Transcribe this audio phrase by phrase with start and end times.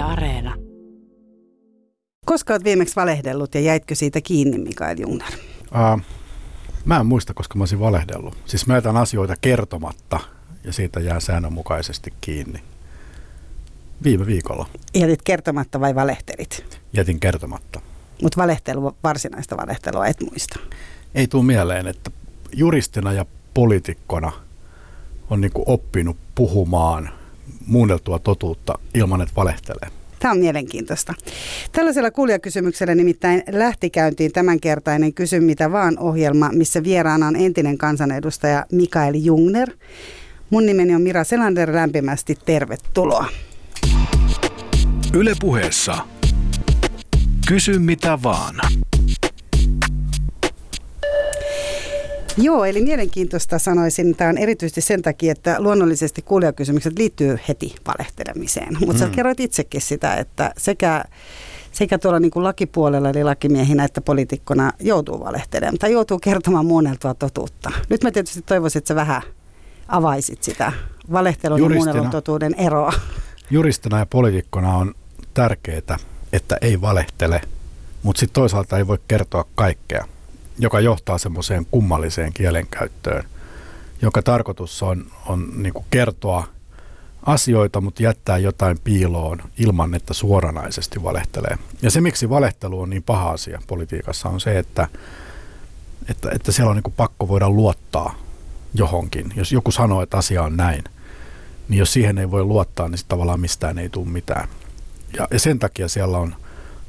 [0.00, 0.54] Yle Areena.
[2.26, 5.32] Koska olet viimeksi valehdellut ja jäitkö siitä kiinni, Mikael Jungner?
[5.62, 6.02] Uh,
[6.84, 8.36] mä en muista, koska mä olisin valehdellut.
[8.44, 10.20] Siis mä jätän asioita kertomatta
[10.64, 12.62] ja siitä jää säännönmukaisesti kiinni.
[14.04, 16.64] Viime viikolla Jätit kertomatta vai valehtelit?
[16.92, 17.80] jätin kertomatta.
[18.22, 20.60] Mutta valehtelu, varsinaista valehtelua et muista.
[21.14, 22.10] Ei tule mieleen, että
[22.52, 24.32] juristina ja poliitikkona
[25.30, 27.19] on niin oppinut puhumaan
[27.66, 29.88] muunneltua totuutta ilman, että valehtelee.
[30.18, 31.14] Tämä on mielenkiintoista.
[31.72, 38.66] Tällaisella kuulijakysymyksellä nimittäin lähti käyntiin tämänkertainen Kysy mitä vaan ohjelma, missä vieraana on entinen kansanedustaja
[38.72, 39.70] Mikael Jungner.
[40.50, 43.26] Mun nimeni on Mira Selander, lämpimästi tervetuloa.
[45.14, 45.98] Yle puheessa.
[47.48, 48.54] Kysy mitä vaan.
[52.42, 54.16] Joo, eli mielenkiintoista sanoisin.
[54.16, 58.76] Tämä on erityisesti sen takia, että luonnollisesti kuulijakysymykset liittyy heti valehtelemiseen.
[58.80, 58.98] Mutta mm.
[58.98, 61.04] sä kerroit itsekin sitä, että sekä,
[61.72, 67.14] sekä tuolla niin kuin lakipuolella, eli lakimiehinä, että poliitikkona joutuu valehtelemaan tai joutuu kertomaan muunneltua
[67.14, 67.72] totuutta.
[67.88, 69.22] Nyt mä tietysti toivoisin, että sä vähän
[69.88, 70.72] avaisit sitä
[71.12, 71.90] valehtelun Juristina.
[71.90, 72.92] ja muunnelun totuuden eroa.
[73.50, 74.94] Juristina ja poliitikkona on
[75.34, 75.98] tärkeää,
[76.32, 77.40] että ei valehtele,
[78.02, 80.04] mutta sitten toisaalta ei voi kertoa kaikkea,
[80.60, 83.24] joka johtaa semmoiseen kummalliseen kielenkäyttöön,
[84.02, 86.48] joka tarkoitus on, on niin kertoa
[87.26, 91.58] asioita, mutta jättää jotain piiloon ilman, että suoranaisesti valehtelee.
[91.82, 94.88] Ja se, miksi valehtelu on niin paha asia politiikassa, on se, että,
[96.08, 98.14] että, että siellä on niin pakko voida luottaa
[98.74, 99.32] johonkin.
[99.36, 100.84] Jos joku sanoo, että asia on näin,
[101.68, 104.48] niin jos siihen ei voi luottaa, niin sitten tavallaan mistään ei tule mitään.
[105.16, 106.34] Ja, ja sen takia siellä on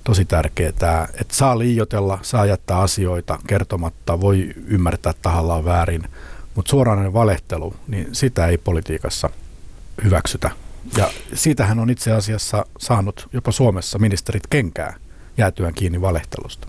[0.04, 0.70] tosi tärkeää,
[1.14, 6.04] että saa liiotella, saa jättää asioita kertomatta, voi ymmärtää tahallaan väärin,
[6.56, 9.30] mutta suoranainen valehtelu, niin sitä ei politiikassa
[10.04, 10.52] hyväksytä.
[10.98, 14.96] Ja siitähän on itse asiassa saanut jopa Suomessa ministerit kenkää
[15.38, 16.68] jäätyään kiinni valehtelusta.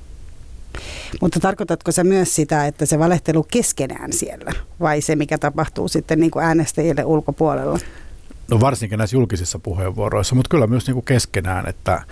[1.21, 6.21] Mutta tarkoitatko se myös sitä, että se valehtelu keskenään siellä vai se, mikä tapahtuu sitten
[6.21, 7.79] niin kuin äänestäjille ulkopuolella?
[8.51, 12.03] No varsinkin näissä julkisissa puheenvuoroissa, mutta kyllä myös niin kuin keskenään, että,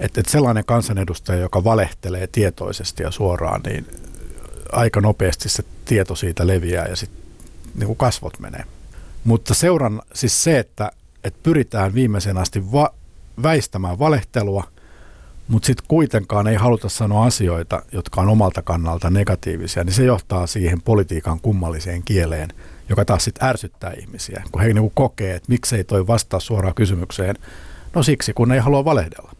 [0.00, 3.86] että, että sellainen kansanedustaja, joka valehtelee tietoisesti ja suoraan, niin
[4.72, 7.20] aika nopeasti se tieto siitä leviää ja sitten
[7.74, 8.64] niin kasvot menee.
[9.24, 10.92] Mutta seuran siis se, että,
[11.24, 12.94] että pyritään viimeisen asti va-
[13.42, 14.64] väistämään valehtelua,
[15.48, 20.46] mutta sitten kuitenkaan ei haluta sanoa asioita, jotka on omalta kannalta negatiivisia, niin se johtaa
[20.46, 22.48] siihen politiikan kummalliseen kieleen,
[22.88, 27.36] joka taas sitten ärsyttää ihmisiä, kun he niinku kokee, että miksei toi vastaa suoraan kysymykseen.
[27.94, 29.32] No siksi, kun ei halua valehdella.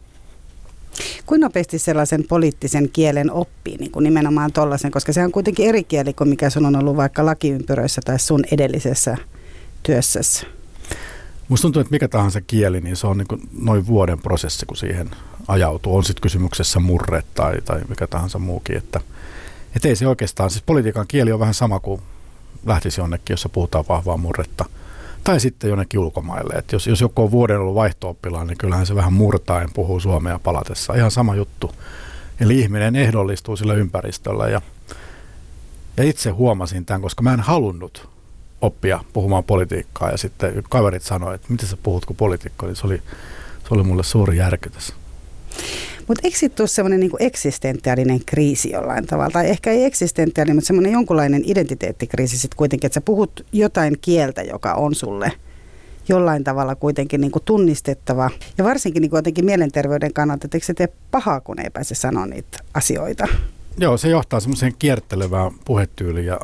[1.25, 5.83] Kuinka nopeasti sellaisen poliittisen kielen oppii, niin kuin nimenomaan tollaisen, koska se on kuitenkin eri
[5.83, 9.17] kieli kuin mikä sun on ollut vaikka lakiympyröissä tai sun edellisessä
[9.83, 10.45] työssäsi?
[11.47, 15.09] Musta tuntuu, että mikä tahansa kieli, niin se on niin noin vuoden prosessi, kun siihen
[15.47, 15.95] ajautuu.
[15.95, 18.77] On sitten kysymyksessä murre tai, tai mikä tahansa muukin.
[18.77, 19.01] Että,
[19.75, 22.01] et ei se oikeastaan, siis politiikan kieli on vähän sama kuin
[22.65, 24.65] lähtisi jonnekin, jossa puhutaan vahvaa murretta.
[25.23, 26.53] Tai sitten jonnekin ulkomaille.
[26.53, 30.39] Et jos, jos joku on vuoden ollut vaihto niin kyllähän se vähän murtaen puhuu suomea
[30.39, 30.93] palatessa.
[30.93, 31.71] Ihan sama juttu.
[32.39, 34.47] Eli ihminen ehdollistuu sillä ympäristöllä.
[34.47, 34.61] Ja,
[35.97, 38.09] ja itse huomasin tämän, koska mä en halunnut
[38.61, 40.11] oppia puhumaan politiikkaa.
[40.11, 43.01] Ja sitten kaverit sanoivat, että miten sä puhut kuin poliitikko, niin se oli,
[43.67, 44.93] se oli mulle suuri järkytys.
[46.11, 49.31] Mutta eikö sitten tule semmoinen niinku eksistentiaalinen kriisi jollain tavalla?
[49.31, 54.41] Tai ehkä ei eksistentiaalinen, mutta semmoinen jonkunlainen identiteettikriisi sitten kuitenkin, että sä puhut jotain kieltä,
[54.41, 55.31] joka on sulle
[56.07, 58.29] jollain tavalla kuitenkin niinku tunnistettava.
[58.57, 62.25] Ja varsinkin niinku jotenkin mielenterveyden kannalta, että eikö se tee pahaa, kun ei pääse sanoa
[62.25, 63.27] niitä asioita?
[63.77, 66.39] Joo, se johtaa semmoiseen kierttelevään puhetyyliin ja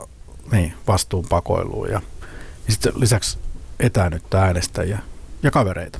[0.51, 2.01] niin, vastuunpakoiluun ja,
[2.67, 3.37] ja sitten lisäksi
[3.79, 4.99] etäännyttää äänestäjiä
[5.43, 5.99] ja kavereita.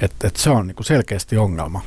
[0.00, 1.82] Et, et se on niinku selkeästi ongelma.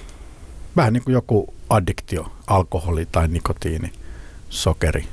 [0.75, 3.93] Vähän niin kuin joku addiktio, alkoholi tai nikotiini,
[4.49, 5.07] sokeri.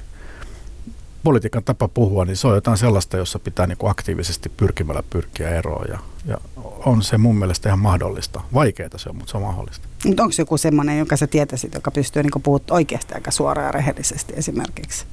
[1.22, 5.87] Politiikan tapa puhua, niin se on jotain sellaista, jossa pitää niinku aktiivisesti pyrkimällä pyrkiä eroon.
[5.89, 6.37] Ja, ja
[6.84, 8.41] on se mun mielestä ihan mahdollista.
[8.54, 9.89] Vaikeaa se on, mutta se on mahdollista.
[10.04, 13.72] Mutta onko joku semmoinen, jonka sä tietäisit, joka pystyy niinku puhumaan oikeasti aika suoraan ja
[13.72, 15.04] rehellisesti esimerkiksi?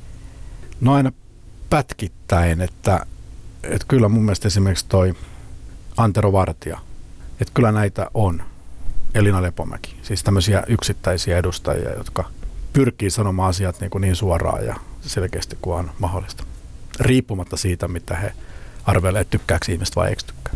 [0.81, 1.11] No aina
[1.69, 3.05] pätkittäin, että,
[3.63, 5.13] että kyllä mun mielestä esimerkiksi toi
[5.97, 6.79] Antero Vartija,
[7.41, 8.43] että kyllä näitä on.
[9.13, 12.25] Elina Lepomäki, siis tämmöisiä yksittäisiä edustajia, jotka
[12.73, 16.43] pyrkii sanomaan asiat niin, kuin niin suoraan ja selkeästi kuin on mahdollista.
[16.99, 18.31] Riippumatta siitä, mitä he
[18.85, 20.53] arvelevat, että tykkääkö ihmiset vai eikö tykkää.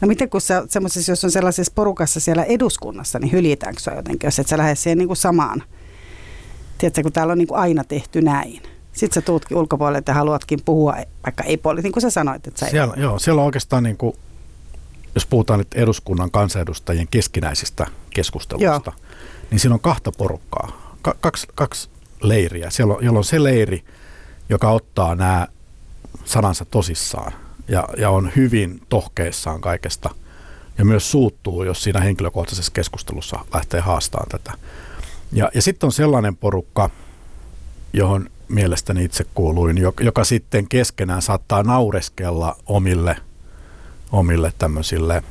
[0.00, 0.62] No miten kun sä,
[1.08, 4.98] jos on sellaisessa porukassa siellä eduskunnassa, niin hyljitäänkö sä jotenkin, jos et sä lähde siihen
[4.98, 5.62] niin kuin samaan?
[6.78, 8.62] Tiedätkö, kun täällä on niin kuin aina tehty näin.
[8.92, 10.96] Sitten sä tuutkin ulkopuolelle, että haluatkin puhua,
[11.26, 12.46] vaikka ei poli, niin kuin sä sanoit.
[12.46, 13.02] Että sä siellä, ei...
[13.02, 14.16] joo, siellä on oikeastaan niin kuin
[15.16, 19.08] jos puhutaan nyt eduskunnan kansanedustajien keskinäisistä keskusteluista, Joo.
[19.50, 21.88] niin siinä on kahta porukkaa, Ka- kaksi, kaksi
[22.22, 22.70] leiriä.
[22.70, 23.84] Siellä on, siellä on se leiri,
[24.48, 25.48] joka ottaa nämä
[26.24, 27.32] sanansa tosissaan
[27.68, 30.10] ja, ja on hyvin tohkeissaan kaikesta
[30.78, 34.52] ja myös suuttuu, jos siinä henkilökohtaisessa keskustelussa lähtee haastamaan tätä.
[35.32, 36.90] Ja, ja sitten on sellainen porukka,
[37.92, 43.16] johon mielestäni itse kuuluin, joka, joka sitten keskenään saattaa naureskella omille,
[44.12, 45.22] omille tämmöisille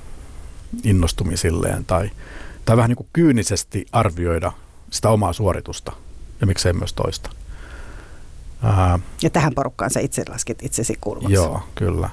[0.83, 2.09] innostumisilleen tai,
[2.65, 4.51] tai vähän niin kuin kyynisesti arvioida
[4.91, 5.91] sitä omaa suoritusta
[6.41, 7.29] ja miksei myös toista.
[8.63, 11.33] Ää, ja tähän porukkaan sä itse laskit itsesi kuuluvaksi.
[11.33, 12.09] Joo, kyllä.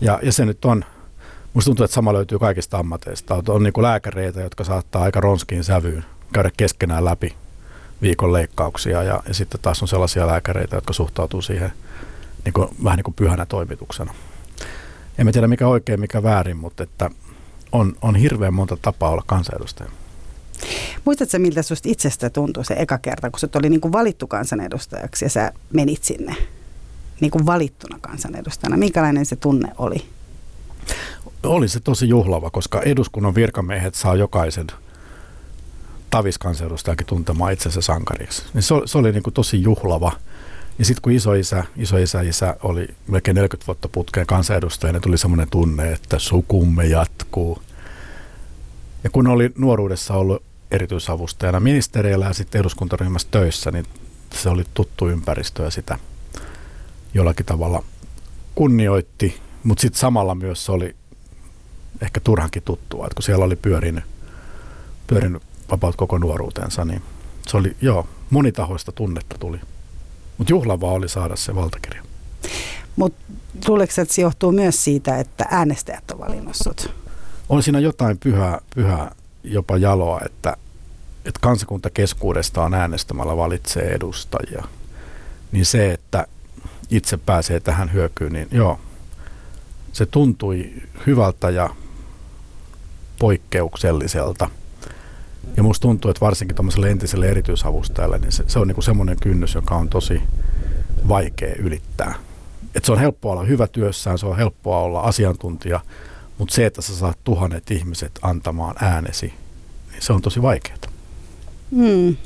[0.00, 0.84] Ja, ja se nyt on,
[1.54, 3.34] musta tuntuu, että sama löytyy kaikista ammateista.
[3.34, 7.34] On, on niin kuin lääkäreitä, jotka saattaa aika ronskiin sävyyn käydä keskenään läpi
[8.02, 11.72] viikon leikkauksia ja, ja sitten taas on sellaisia lääkäreitä, jotka suhtautuu siihen
[12.44, 14.14] niin kuin, vähän niin kuin pyhänä toimituksena.
[15.18, 17.10] En tiedä mikä oikein, mikä väärin, mutta että
[17.72, 19.90] on, on hirveän monta tapaa olla kansanedustaja.
[21.04, 25.24] Muistatko miltä sinusta itsestä tuntui se eka kerta, kun sinut oli niin kuin valittu kansanedustajaksi
[25.24, 26.36] ja sä menit sinne
[27.20, 28.76] niin kuin valittuna kansanedustajana?
[28.76, 30.06] Minkälainen se tunne oli?
[31.42, 34.66] Oli se tosi juhlava, koska eduskunnan virkamiehet saa jokaisen
[36.10, 38.42] taviskansanedustajakin tuntemaan itsensä sankariksi.
[38.54, 40.12] Niin se, se oli niin kuin tosi juhlava.
[40.78, 45.92] Ja sitten kun isoisä, isoisä isä oli melkein 40 vuotta putkeen kansanedustajana, tuli semmoinen tunne,
[45.92, 47.62] että sukumme jatkuu.
[49.04, 53.86] Ja kun oli nuoruudessa ollut erityisavustajana ministeriöllä ja sitten eduskuntaryhmässä töissä, niin
[54.34, 55.98] se oli tuttu ympäristö ja sitä
[57.14, 57.84] jollakin tavalla
[58.54, 60.96] kunnioitti, mutta sitten samalla myös se oli
[62.02, 64.04] ehkä turhankin tuttua, että kun siellä oli pyörinyt,
[65.06, 67.02] pyörinyt vapaut koko nuoruutensa, niin
[67.48, 69.60] se oli, joo, monitahoista tunnetta tuli.
[70.38, 72.02] Mutta juhlavaa oli saada se valtakirja.
[72.96, 73.20] Mutta
[73.68, 76.90] luuleeko että se johtuu myös siitä, että äänestäjät on valinnut sut?
[77.48, 80.56] On siinä jotain pyhää, pyhää jopa jaloa, että,
[81.24, 84.64] että kansakunta keskuudestaan äänestämällä valitsee edustajia.
[85.52, 86.26] Niin se, että
[86.90, 88.80] itse pääsee tähän hyökyyn, niin joo,
[89.92, 90.72] se tuntui
[91.06, 91.70] hyvältä ja
[93.18, 94.50] poikkeukselliselta–
[95.56, 99.54] ja musta tuntuu, että varsinkin tuommoiselle entiselle erityisavustajalle, niin se, se on niinku semmoinen kynnys,
[99.54, 100.22] joka on tosi
[101.08, 102.14] vaikea ylittää.
[102.74, 105.80] Et se on helppoa olla hyvä työssään, se on helppoa olla asiantuntija,
[106.38, 109.26] mutta se, että sä saat tuhannet ihmiset antamaan äänesi,
[109.92, 110.78] niin se on tosi vaikeaa.
[111.70, 112.16] Hmm.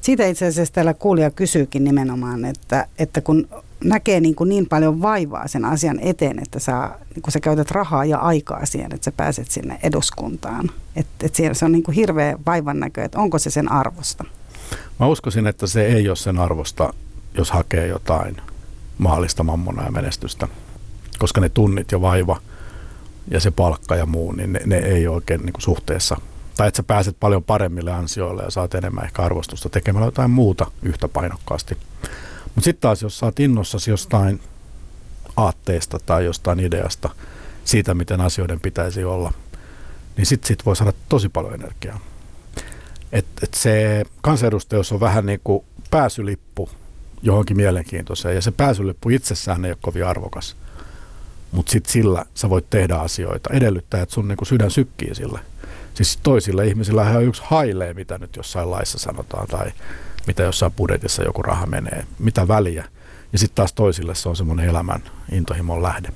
[0.00, 3.48] Siitä itse asiassa täällä kuulija kysyykin nimenomaan, että, että kun
[3.84, 7.70] näkee niin, kuin niin paljon vaivaa sen asian eteen, että sä, niin kun sä käytät
[7.70, 10.70] rahaa ja aikaa siihen, että sä pääset sinne eduskuntaan.
[10.96, 14.24] Että et se on niin kuin hirveä vaivan näkö, että onko se sen arvosta?
[15.00, 16.94] Mä uskoisin, että se ei ole sen arvosta,
[17.34, 18.36] jos hakee jotain
[18.98, 20.48] maallista mammona ja menestystä.
[21.18, 22.40] Koska ne tunnit ja vaiva
[23.30, 26.16] ja se palkka ja muu, niin ne, ne ei oikein niin kuin suhteessa.
[26.56, 30.66] Tai että sä pääset paljon paremmille ansioille ja saat enemmän ehkä arvostusta tekemällä jotain muuta
[30.82, 31.76] yhtä painokkaasti.
[32.54, 34.40] Mutta sitten taas, jos saat innossasi jostain
[35.36, 37.10] aatteesta tai jostain ideasta
[37.64, 39.32] siitä, miten asioiden pitäisi olla,
[40.16, 42.00] niin sitten sit voi saada tosi paljon energiaa.
[43.12, 46.70] Et, et se kansanedustajuus on vähän niin kuin pääsylippu
[47.22, 50.56] johonkin mielenkiintoiseen, ja se pääsylippu itsessään ei ole kovin arvokas.
[51.52, 55.40] Mutta sitten sillä sä voit tehdä asioita, edellyttää, että sun niinku sydän sykkii sille.
[55.94, 59.72] Siis toisille ihmisillä on yksi hailee, mitä nyt jossain laissa sanotaan, tai
[60.26, 62.84] mitä jossain budjetissa joku raha menee, mitä väliä.
[63.32, 65.02] Ja sitten taas toisille se on semmoinen elämän
[65.32, 66.08] intohimon lähde.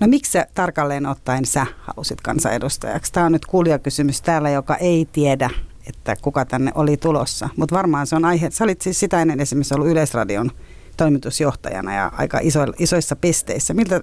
[0.00, 3.12] No miksi sä tarkalleen ottaen sä halusit kansanedustajaksi?
[3.12, 5.50] Tämä on nyt kuulijakysymys täällä, joka ei tiedä,
[5.86, 7.48] että kuka tänne oli tulossa.
[7.56, 8.50] Mutta varmaan se on aihe.
[8.50, 10.50] Sä olit siis sitä ennen esimerkiksi ollut Yleisradion
[10.96, 13.74] toimitusjohtajana ja aika iso, isoissa pisteissä.
[13.74, 14.00] Miltä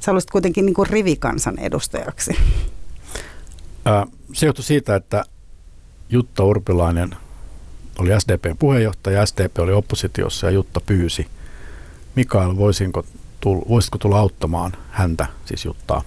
[0.00, 2.36] sä haluaisit kuitenkin niin kuin rivikansan edustajaksi?
[4.32, 5.24] se johtui siitä, että
[6.10, 7.16] Jutta Urpilainen
[7.98, 11.26] oli SDPn puheenjohtaja, SDP oli oppositiossa ja Jutta pyysi,
[12.16, 13.04] Mikael, voisinko
[13.40, 16.02] tull, voisitko tulla auttamaan häntä, siis Juttaa.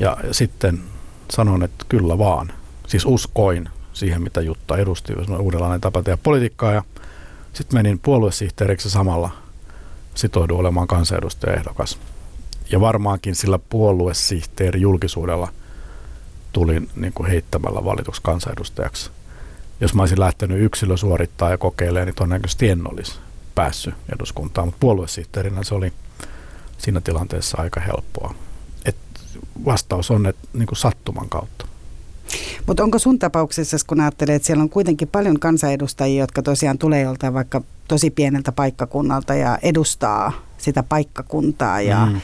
[0.00, 0.80] Ja, sitten
[1.30, 2.52] sanon, että kyllä vaan.
[2.86, 6.72] Siis uskoin siihen, mitä Jutta edusti, uudenlainen tapa tehdä politiikkaa.
[6.72, 6.82] Ja
[7.52, 9.30] sitten menin puoluesihteeriksi samalla
[10.14, 11.98] sitoudu olemaan kansanedustajaehdokas.
[12.70, 15.48] Ja varmaankin sillä puoluesihteeri julkisuudella
[16.52, 19.10] tulin niin kuin heittämällä valituksi kansanedustajaksi
[19.80, 23.18] jos mä olisin lähtenyt yksilö suorittaa ja kokeilemaan, niin todennäköisesti en olisi
[23.54, 24.68] päässyt eduskuntaan.
[24.68, 25.92] Mutta puoluesihteerinä se oli
[26.78, 28.34] siinä tilanteessa aika helppoa.
[28.84, 28.96] Et
[29.64, 31.66] vastaus on, että niin kuin sattuman kautta.
[32.66, 37.02] Mutta onko sun tapauksessa, kun ajattelee, että siellä on kuitenkin paljon kansanedustajia, jotka tosiaan tulee
[37.02, 42.20] joltain vaikka tosi pieneltä paikkakunnalta ja edustaa sitä paikkakuntaa ja, mm.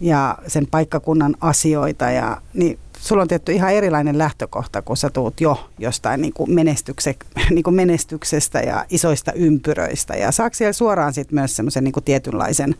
[0.00, 2.10] ja sen paikkakunnan asioita.
[2.10, 6.54] Ja, niin sulla on tietty ihan erilainen lähtökohta, kun sä tuut jo jostain niin kuin
[6.54, 7.16] menestykse,
[7.50, 10.14] niin kuin menestyksestä ja isoista ympyröistä.
[10.14, 12.74] Ja saako siellä suoraan sit myös semmoisen niin kuin tietynlaisen,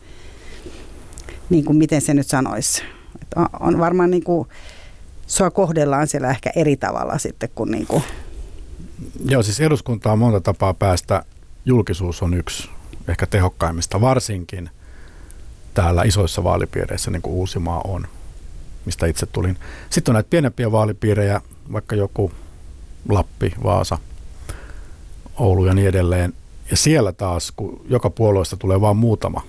[1.49, 2.83] niin kuin miten se nyt sanoisi,
[3.35, 4.47] on, on varmaan niin kuin,
[5.27, 8.03] sua kohdellaan siellä ehkä eri tavalla sitten kuin, niin kuin
[9.25, 11.25] Joo, siis eduskunta on monta tapaa päästä.
[11.65, 12.69] Julkisuus on yksi
[13.07, 14.69] ehkä tehokkaimmista, varsinkin
[15.73, 18.07] täällä isoissa vaalipiireissä, niin kuin Uusimaa on,
[18.85, 19.57] mistä itse tulin.
[19.89, 21.41] Sitten on näitä pienempiä vaalipiirejä,
[21.73, 22.31] vaikka joku
[23.09, 23.97] Lappi, Vaasa,
[25.37, 26.33] Oulu ja niin edelleen.
[26.71, 29.41] Ja siellä taas, kun joka puolueesta tulee vain muutama,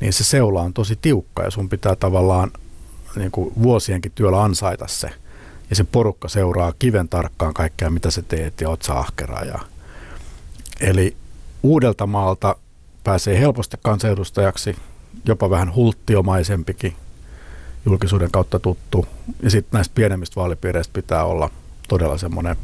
[0.00, 2.50] niin se seula on tosi tiukka ja sun pitää tavallaan
[3.16, 5.10] niin kuin vuosienkin työllä ansaita se.
[5.70, 9.44] Ja se porukka seuraa kiven tarkkaan kaikkea, mitä sä teet ja oot sä ahkera.
[9.44, 9.58] Ja...
[10.80, 11.16] Eli
[11.62, 12.56] uudelta maalta
[13.04, 14.76] pääsee helposti kansanedustajaksi,
[15.24, 16.96] jopa vähän hulttiomaisempikin,
[17.86, 19.06] julkisuuden kautta tuttu.
[19.42, 21.50] Ja sitten näistä pienemmistä vaalipiireistä pitää olla
[21.88, 22.56] todella semmoinen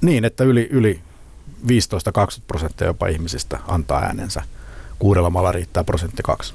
[0.00, 1.00] niin, että yli, yli
[1.66, 1.68] 15-20
[2.46, 4.42] prosenttia jopa ihmisistä antaa äänensä.
[4.98, 6.54] Kuudella maalla riittää prosentti kaksi.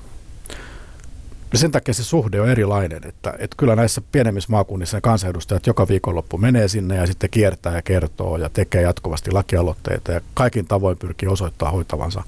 [1.51, 5.67] Ja sen takia se suhde on erilainen, että, että kyllä näissä pienemmissä maakunnissa ne kansanedustajat
[5.67, 10.67] joka viikonloppu menee sinne ja sitten kiertää ja kertoo ja tekee jatkuvasti lakialoitteita ja kaikin
[10.67, 12.23] tavoin pyrkii osoittaa hoitavansa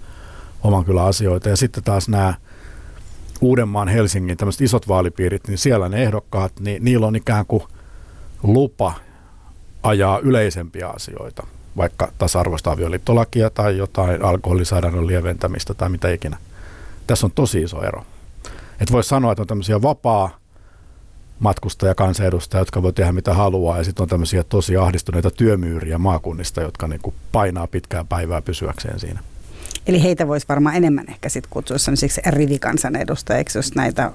[0.63, 1.49] oman kyllä asioita.
[1.49, 2.33] Ja sitten taas nämä
[3.43, 7.63] Uudenmaan, Helsingin tämmöiset isot vaalipiirit, niin siellä ne ehdokkaat, niin niillä on ikään kuin
[8.43, 8.93] lupa
[9.83, 11.47] ajaa yleisempiä asioita,
[11.77, 16.37] vaikka tasa-arvoista avioliittolakia tai jotain alkoholisäädännön lieventämistä tai mitä ikinä.
[17.07, 18.05] Tässä on tosi iso ero.
[18.81, 20.37] Et voi sanoa, että on tämmöisiä vapaa
[21.39, 26.61] matkustaja kansanedustajia, jotka voi tehdä mitä haluaa, ja sitten on tämmöisiä tosi ahdistuneita työmyyriä maakunnista,
[26.61, 29.19] jotka niinku painaa pitkää päivää pysyäkseen siinä.
[29.87, 34.11] Eli heitä voisi varmaan enemmän ehkä sitten kutsua sellaisiksi rivikansanedustajiksi, jos näitä,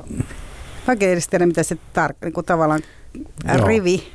[0.86, 2.80] vaikka edes tiedä, mitä se tar- niin kuin tavallaan
[3.48, 3.66] Joo.
[3.66, 4.12] rivi.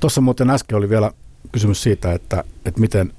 [0.00, 1.12] Tuossa muuten äsken oli vielä
[1.52, 3.12] kysymys siitä, että, että miten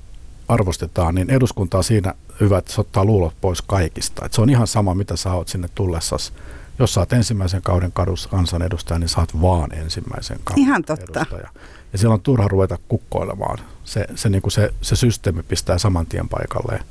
[0.47, 4.25] arvostetaan, niin eduskunta on siinä hyvä, että se ottaa luulot pois kaikista.
[4.25, 6.33] Et se on ihan sama, mitä sä oot sinne tullessas.
[6.79, 7.91] Jos sä oot ensimmäisen kauden
[8.29, 11.19] kansanedustaja, niin oot vaan ensimmäisen kauden Ihan totta.
[11.19, 11.49] edustaja.
[11.93, 13.57] Ja siellä on turha ruveta kukkoilemaan.
[13.83, 16.83] Se, se, niin kuin se, se systeemi pistää saman tien paikalleen.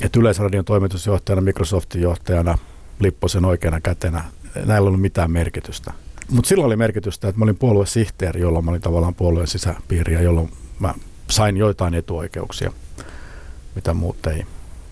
[0.00, 2.58] Et Yleisradion toimitusjohtajana, Microsoftin johtajana,
[3.00, 5.92] Lipposen oikeana kätenä, näillä ei ollut mitään merkitystä.
[6.30, 10.52] Mutta silloin oli merkitystä, että mä olin puoluesihteeri, jolloin mä olin tavallaan puolueen sisäpiiriä, jolloin
[10.78, 10.94] mä
[11.30, 12.72] sain joitain etuoikeuksia,
[13.74, 14.46] mitä muut ei,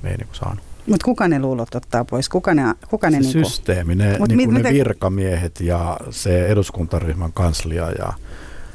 [0.04, 0.64] ei niin saanut.
[0.86, 2.28] Mutta kuka ne luulot ottaa pois?
[2.28, 3.48] Kuka ne, kuka ne se niinku...
[3.48, 7.90] systeemi, ne, Mut niinku mit, ne virkamiehet ja se eduskuntaryhmän kanslia.
[7.90, 8.12] Ja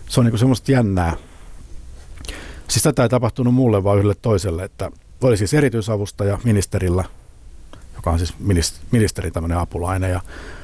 [0.09, 1.13] se on niinku semmoista jännää.
[2.67, 4.91] Siis tätä ei tapahtunut mulle, vaan yhdelle toiselle, että
[5.21, 7.03] oli siis erityisavustaja ministerillä,
[7.95, 8.33] joka on siis
[8.91, 10.21] ministeri tämmöinen apulainen, ja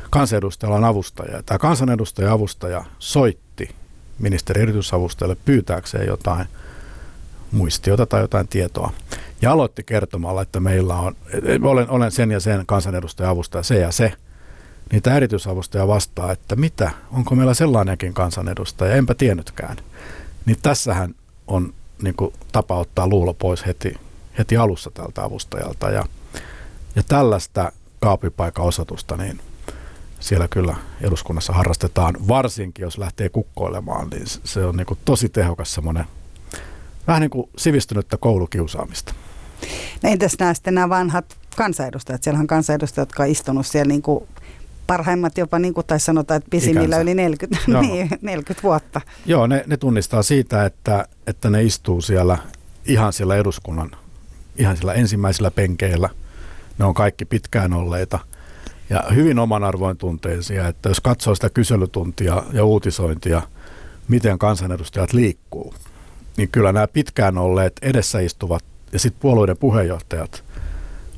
[0.10, 1.44] kansanedustajalla on avustaja.
[1.44, 3.76] Tämä kansanedustaja avustaja soitti
[4.20, 6.46] ministeri erityisavustajalle pyytääkseen jotain
[7.52, 8.92] muistiota tai jotain tietoa.
[9.42, 11.16] Ja aloitti kertomalla, että meillä on,
[11.62, 14.14] olen, olen sen ja sen kansanedustaja avustaja, se ja se.
[14.92, 19.78] Niin tämä erityisavustaja vastaa, että mitä, onko meillä sellainenkin kansanedustaja, enpä tiennytkään.
[20.46, 21.16] Niin tässähän
[21.48, 23.96] on niin kuin, tapa ottaa luulo pois heti,
[24.40, 25.90] heti alussa tältä avustajalta.
[25.90, 26.06] Ja,
[26.96, 29.40] ja tällaista kaapipaikan osoitusta, niin
[30.20, 35.74] siellä kyllä eduskunnassa harrastetaan, varsinkin jos lähtee kukkoilemaan, niin se on niin kuin tosi tehokas
[35.74, 36.06] semmoinen
[37.08, 39.14] vähän niin kuin sivistynyttä koulukiusaamista.
[40.04, 42.24] No entäs nämä sitten nämä vanhat kansanedustajat?
[42.24, 44.24] Siellä on kansanedustajat, jotka on istunut siellä niin kuin
[44.88, 47.02] parhaimmat jopa, niin kuin taisi sanotaan, että pisimmillä Ikänsä.
[47.02, 49.02] yli 40, niin, 40 vuotta.
[49.26, 52.38] Joo, ne, ne tunnistaa siitä, että, että ne istuu siellä
[52.86, 53.92] ihan siellä eduskunnan,
[54.56, 56.10] ihan siellä ensimmäisillä penkeillä.
[56.78, 58.20] Ne on kaikki pitkään olleita
[58.90, 63.42] ja hyvin oman arvoin tunteisia, että jos katsoo sitä kyselytuntia ja uutisointia,
[64.08, 65.74] miten kansanedustajat liikkuu,
[66.38, 70.44] niin kyllä nämä pitkään olleet edessä istuvat ja sitten puolueiden puheenjohtajat,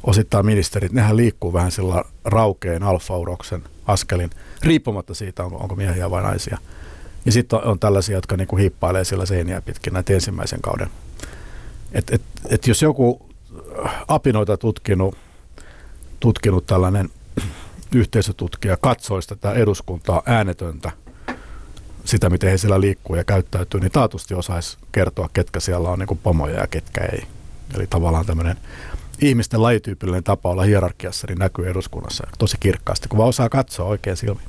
[0.04, 4.30] osittain ministerit, nehän liikkuu vähän sillä raukeen alfauroksen askelin,
[4.64, 6.58] riippumatta siitä, onko, onko miehiä vai naisia.
[7.26, 10.88] Ja sitten on, on tällaisia, jotka niinku hiippailee sillä seiniä pitkin näitä ensimmäisen kauden.
[11.92, 13.30] Et, et, et jos joku
[14.08, 15.18] apinoita tutkinut,
[16.20, 17.10] tutkinut tällainen
[17.96, 20.92] yhteisötutkija katsoisi tätä eduskuntaa äänetöntä,
[22.06, 26.20] sitä miten he siellä liikkuu ja käyttäytyy, niin taatusti osaisi kertoa, ketkä siellä on niin
[26.24, 27.24] pomoja ja ketkä ei.
[27.76, 28.58] Eli tavallaan tämmöinen
[29.22, 34.18] ihmisten lajityypillinen tapa olla hierarkiassa niin näkyy eduskunnassa tosi kirkkaasti, kun vaan osaa katsoa oikein
[34.18, 34.48] silmiin.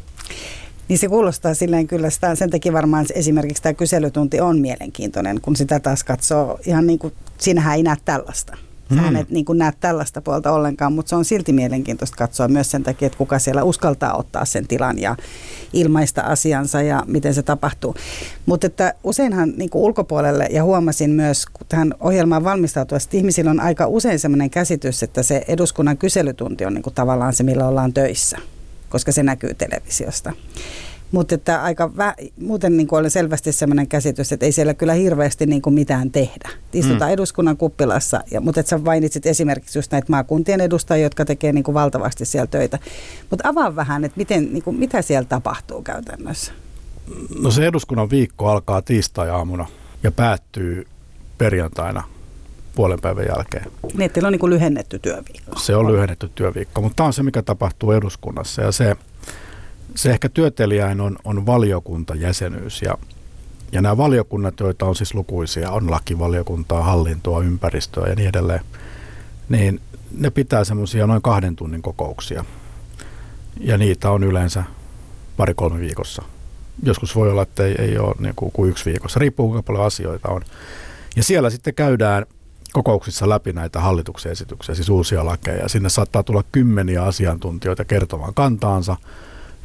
[0.89, 5.57] Niin se kuulostaa silleen kyllä, sitä, sen takia varmaan esimerkiksi tämä kyselytunti on mielenkiintoinen, kun
[5.57, 8.57] sitä taas katsoo ihan niin kuin, siinähän ei näe tällaista.
[8.95, 9.21] Sähän mm.
[9.21, 13.07] et niin näe tällaista puolta ollenkaan, mutta se on silti mielenkiintoista katsoa myös sen takia,
[13.07, 15.17] että kuka siellä uskaltaa ottaa sen tilan ja
[15.73, 17.95] ilmaista asiansa ja miten se tapahtuu.
[18.47, 23.87] Mutta että useinhan niin ulkopuolelle, ja huomasin myös tähän ohjelmaan valmistautuessa, että ihmisillä on aika
[23.87, 28.39] usein sellainen käsitys, että se eduskunnan kyselytunti on niin kuin tavallaan se, millä ollaan töissä,
[28.93, 30.33] koska se näkyy televisiosta.
[31.13, 35.47] Mutta että aika vä- muuten niin oli selvästi sellainen käsitys, että ei siellä kyllä hirveästi
[35.47, 36.49] niin kuin mitään tehdä.
[36.73, 37.13] Istutaan mm.
[37.13, 41.65] eduskunnan kuppilassa, ja, mutta että sä mainitsit esimerkiksi just näitä maakuntien edustajia, jotka tekee niin
[41.65, 42.79] kuin valtavasti siellä töitä.
[43.31, 46.53] Mutta avaa vähän, että miten, niin kuin, mitä siellä tapahtuu käytännössä?
[47.43, 49.67] No se eduskunnan viikko alkaa tiistai-aamuna
[50.03, 50.87] ja päättyy
[51.39, 52.03] perjantaina
[52.75, 53.65] puolen päivän jälkeen.
[53.83, 55.59] Niin, että on niin kuin lyhennetty työviikko.
[55.59, 58.97] Se on lyhennetty työviikko, mutta tämä on se, mikä tapahtuu eduskunnassa ja se–
[59.95, 62.95] se ehkä työtelijäin on, on valiokuntajäsenyys ja,
[63.73, 68.61] ja nämä valiokunnat, joita on siis lukuisia, on lakivaliokuntaa, hallintoa, ympäristöä ja niin edelleen,
[69.49, 69.81] niin
[70.19, 72.45] ne pitää semmoisia noin kahden tunnin kokouksia.
[73.61, 74.65] Ja niitä on yleensä
[75.37, 76.23] pari-kolme viikossa.
[76.83, 79.21] Joskus voi olla, että ei, ei ole niin kuin, kuin yksi viikossa.
[79.21, 80.43] Riippuu kuinka paljon asioita on.
[81.17, 82.27] Ja siellä sitten käydään
[82.73, 85.69] kokouksissa läpi näitä hallituksen esityksiä, siis uusia lakeja.
[85.69, 88.97] Sinne saattaa tulla kymmeniä asiantuntijoita kertomaan kantaansa–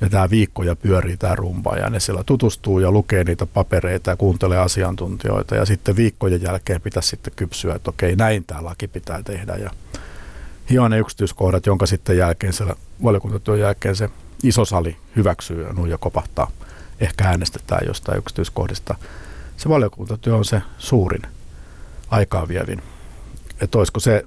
[0.02, 4.16] ja tämä viikkoja pyörii tämä rumba ja ne siellä tutustuu ja lukee niitä papereita ja
[4.16, 9.24] kuuntelee asiantuntijoita ja sitten viikkojen jälkeen pitäisi sitten kypsyä, että okei näin tämä laki pitää
[9.24, 9.70] tehdä ja
[10.70, 14.10] hioa ne yksityiskohdat, jonka sitten jälkeen siellä valiokuntatyön jälkeen se
[14.44, 16.52] iso sali hyväksyy ja nuija kopahtaa.
[17.00, 18.96] Ehkä äänestetään jostain yksityiskohdista.
[19.58, 21.22] Se valiokuntatyö on se suurin
[22.10, 22.82] aikaa vievin.
[23.62, 24.24] Että olisiko se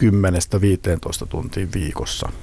[0.00, 2.28] 10-15 tuntia viikossa–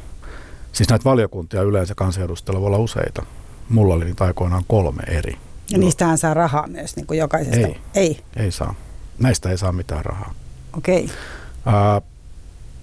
[0.73, 3.25] Siis näitä valiokuntia yleensä kansanedustajilla voi olla useita.
[3.69, 5.37] Mulla oli niitä aikoinaan kolme eri.
[5.69, 7.67] Ja niistähän saa rahaa myös niin kuin jokaisesta?
[7.67, 7.79] Ei.
[7.95, 8.19] Ei?
[8.35, 8.75] Ei saa.
[9.19, 10.33] Näistä ei saa mitään rahaa.
[10.77, 11.09] Okei.
[11.65, 12.01] Okay.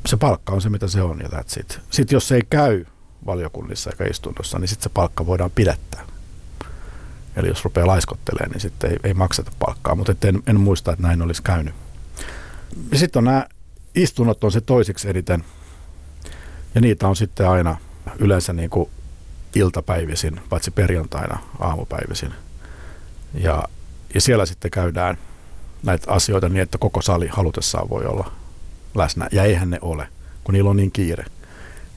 [0.07, 1.81] se palkka on se, mitä se on ja that's it.
[1.91, 2.85] Sitten jos se ei käy
[3.27, 6.07] valiokunnissa eikä istunnossa, niin sitten se palkka voidaan pidättää.
[7.37, 11.07] Eli jos rupeaa laiskottelemaan, niin sitten ei, ei makseta palkkaa, mutta en, en muista, että
[11.07, 11.75] näin olisi käynyt.
[12.95, 13.47] Sitten on nämä
[13.95, 15.45] istunnot on se toiseksi eniten
[16.75, 17.77] ja niitä on sitten aina
[18.19, 18.91] yleensä niin kuin
[19.55, 22.33] iltapäivisin, paitsi perjantaina aamupäivisin.
[23.35, 23.65] Ja,
[24.15, 25.19] ja siellä sitten käydään
[25.83, 28.33] näitä asioita niin, että koko sali halutessaan voi olla
[28.95, 29.29] läsnä.
[29.33, 30.09] Ja eihän ne ole,
[30.45, 31.25] kun niillä on niin kiire.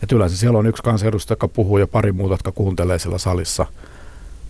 [0.03, 3.65] Et yleensä siellä on yksi kansanedustaja, joka puhuu ja pari muuta, jotka kuuntelee siellä salissa.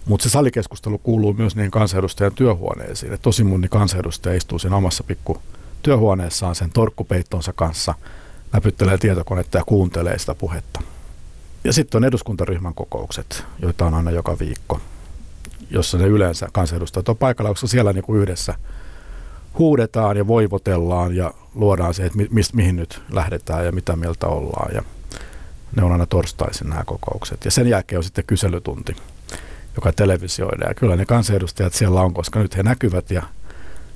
[0.06, 3.14] Mutta se salikeskustelu kuuluu myös niihin kansanedustajan työhuoneisiin.
[3.14, 5.42] Et tosi moni kansanedustaja istuu siinä omassa pikku
[5.84, 7.94] työhuoneessaan sen torkkupeittonsa kanssa–
[8.54, 10.82] näpyttelee tietokonetta ja kuuntelee sitä puhetta.
[11.64, 14.80] Ja sitten on eduskuntaryhmän kokoukset, joita on aina joka viikko,
[15.70, 18.56] jossa ne yleensä kansanedustajat on paikalla, koska siellä niinku yhdessä
[19.60, 24.76] huudetaan ja voivotellaan ja luodaan se, että mi- mihin nyt lähdetään ja mitä mieltä ollaan.
[24.76, 24.84] Ja
[25.76, 27.46] ne on aina torstaisin nämä kokoukset.
[27.46, 28.96] Ja sen jälkeen on sitten kyselytunti,
[29.76, 30.70] joka televisioidaan.
[30.70, 33.24] Ja kyllä ne kansanedustajat siellä on, koska nyt he näkyvät ja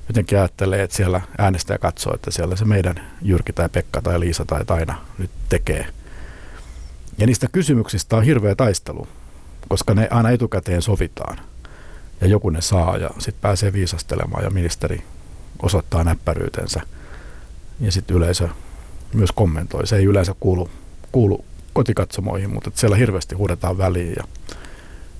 [0.08, 4.44] jotenkin ajattelee, että siellä äänestäjä katsoo, että siellä se meidän Jyrki tai Pekka tai Liisa
[4.44, 5.86] tai Taina nyt tekee.
[7.18, 9.08] Ja niistä kysymyksistä on hirveä taistelu,
[9.68, 11.38] koska ne aina etukäteen sovitaan.
[12.20, 15.02] Ja joku ne saa ja sitten pääsee viisastelemaan ja ministeri
[15.62, 16.80] osoittaa näppäryytensä.
[17.80, 18.48] Ja sitten yleisö
[19.12, 19.86] myös kommentoi.
[19.86, 20.70] Se ei yleensä kuulu,
[21.12, 24.24] kuulu kotikatsomoihin, mutta siellä hirveästi huudetaan väliin ja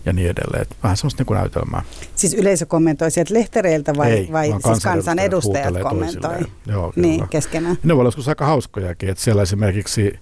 [0.09, 0.63] ja niin edelleen.
[0.63, 1.83] Että vähän sellaista niin näytelmää.
[2.15, 6.39] Siis yleisö kommentoi sieltä lehtereiltä vai, Ei, vai siis kansanedustajat kommentoi?
[6.67, 7.79] Joo, niin, keskenään.
[7.83, 10.19] Ne voi olla joskus aika hauskojakin, että siellä esimerkiksi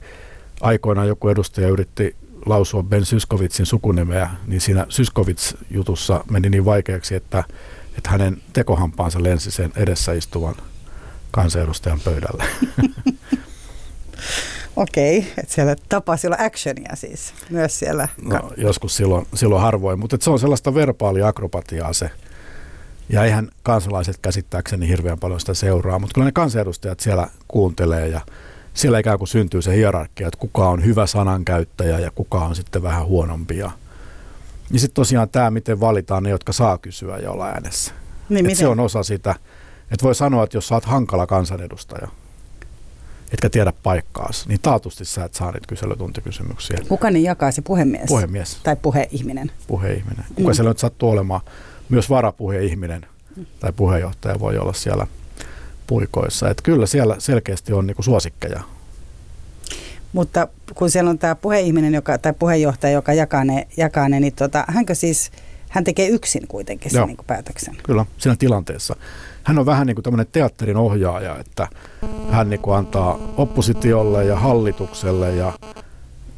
[0.61, 7.45] aikoinaan joku edustaja yritti lausua Ben Syskovitsin sukunimeä, niin siinä Syskovits-jutussa meni niin vaikeaksi, että,
[7.97, 10.55] että hänen tekohampaansa lensi sen edessä istuvan
[11.31, 12.45] kansanedustajan pöydälle.
[14.77, 18.09] Okei, että siellä tapasi olla actionia siis myös siellä.
[18.23, 22.11] No, joskus silloin, silloin harvoin, mutta se on sellaista verbaaliakrobatiaa se.
[23.09, 28.21] Ja eihän kansalaiset käsittääkseni hirveän paljon sitä seuraa, mutta kyllä ne kansanedustajat siellä kuuntelee ja
[28.75, 32.83] siellä ikään kuin syntyy se hierarkia, että kuka on hyvä sanankäyttäjä ja kuka on sitten
[32.83, 33.59] vähän huonompi.
[33.59, 33.71] Ja,
[34.73, 37.93] ja sitten tosiaan tämä, miten valitaan ne, jotka saa kysyä ja olla äänessä.
[38.29, 39.35] Niin, se on osa sitä,
[39.91, 42.09] että voi sanoa, että jos sä oot hankala kansanedustaja,
[43.33, 46.79] etkä tiedä paikkaas, niin taatusti sä et saa niitä kyselytuntikysymyksiä.
[46.89, 48.07] Kuka niin jakaa se puhemies?
[48.09, 48.59] Puhemies.
[48.63, 49.51] Tai puheihminen?
[49.67, 50.25] Puheihminen.
[50.35, 50.55] Kuka mm.
[50.55, 51.41] siellä nyt sattuu olemaan?
[51.89, 53.07] Myös varapuheihminen
[53.61, 55.07] tai puheenjohtaja voi olla siellä
[55.87, 56.51] puikoissa.
[56.51, 58.61] Että kyllä siellä selkeästi on niinku suosikkeja.
[60.13, 64.33] Mutta kun siellä on tämä puheihminen joka, tai puheenjohtaja, joka jakaa ne, jakaa ne niin
[64.33, 65.31] tota, hänkö siis,
[65.69, 67.77] hän tekee yksin kuitenkin sen niin päätöksen?
[67.83, 68.97] Kyllä, siinä tilanteessa
[69.47, 71.69] hän on vähän niin kuin tämmöinen teatterin ohjaaja, että
[72.31, 75.53] hän niin kuin antaa oppositiolle ja hallitukselle ja,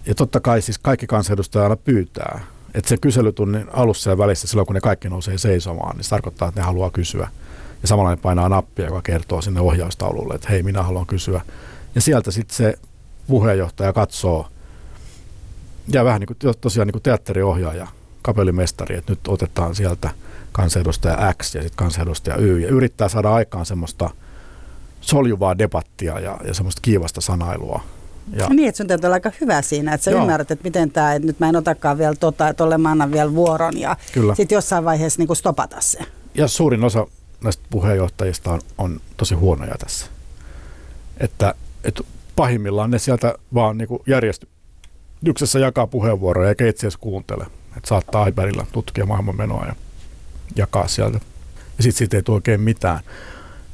[0.07, 2.41] ja totta kai siis kaikki kansanedustajat aina pyytää.
[2.75, 6.49] Että se kyselytunnin alussa ja välissä silloin, kun ne kaikki nousee seisomaan, niin se tarkoittaa,
[6.49, 7.29] että ne haluaa kysyä.
[7.83, 11.41] Ja samalla ne painaa nappia, joka kertoo sinne ohjaustaululle, että hei, minä haluan kysyä.
[11.95, 12.79] Ja sieltä sitten se
[13.27, 14.49] puheenjohtaja katsoo,
[15.93, 17.87] ja vähän niin kuin, tosiaan niin kuin teatteriohjaaja,
[18.23, 20.11] kapellimestari, että nyt otetaan sieltä
[20.53, 24.11] kansanedustaja X ja sitten kansanedustaja Y, ja yrittää saada aikaan semmoista
[25.01, 27.81] soljuvaa debattia ja, ja semmoista kiivasta sanailua.
[28.33, 28.47] Ja.
[28.49, 30.21] Niin, että sun täytyy olla aika hyvä siinä, että sä Joo.
[30.21, 33.13] ymmärrät, että miten tämä, että nyt mä en otakaan vielä tota, että olle mä annan
[33.13, 33.97] vielä vuoron ja
[34.35, 35.99] sitten jossain vaiheessa niin stopata se.
[36.35, 37.07] Ja suurin osa
[37.45, 40.07] näistä puheenjohtajista on, on tosi huonoja tässä.
[41.21, 42.05] Että, että
[42.37, 47.47] pahimmillaan ne sieltä vaan niin kuin järjestyksessä jakaa puheenvuoroja eikä itse asiassa kuuntele.
[47.77, 49.75] Että saattaa iPadilla tutkia maailmanmenoa ja
[50.57, 51.21] jakaa sieltä.
[51.77, 53.01] Ja sitten siitä ei tule oikein mitään.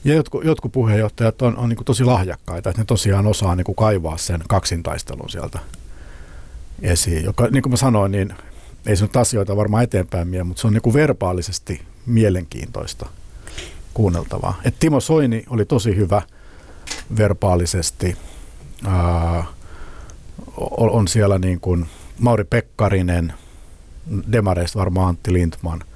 [0.05, 3.65] Ja jotkut, jotkut puheenjohtajat on, on niin kuin tosi lahjakkaita, että ne tosiaan osaa niin
[3.65, 5.59] kuin kaivaa sen kaksintaistelun sieltä
[6.83, 8.35] esiin, joka niin kuin mä sanoin, niin
[8.87, 13.07] ei se nyt asioita varmaan eteenpäin mie, mutta se on niin kuin verbaalisesti mielenkiintoista
[13.95, 14.61] kuunneltavaa.
[14.65, 16.23] Et Timo Soini oli tosi hyvä
[17.17, 18.17] verbaalisesti.
[18.87, 19.45] Ää,
[20.71, 21.87] on siellä niin kuin
[22.19, 23.33] Mauri Pekkarinen,
[24.33, 25.85] Demareista varmaan Antti Lindman–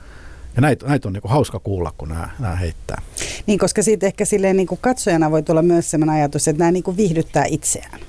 [0.57, 3.03] ja näitä, näitä on niin kuin hauska kuulla, kun nämä, nämä heittää.
[3.47, 6.73] Niin, koska siitä ehkä silleen niin kuin katsojana voi tulla myös sellainen ajatus, että nämä
[6.73, 8.01] niin kuin viihdyttää itseään.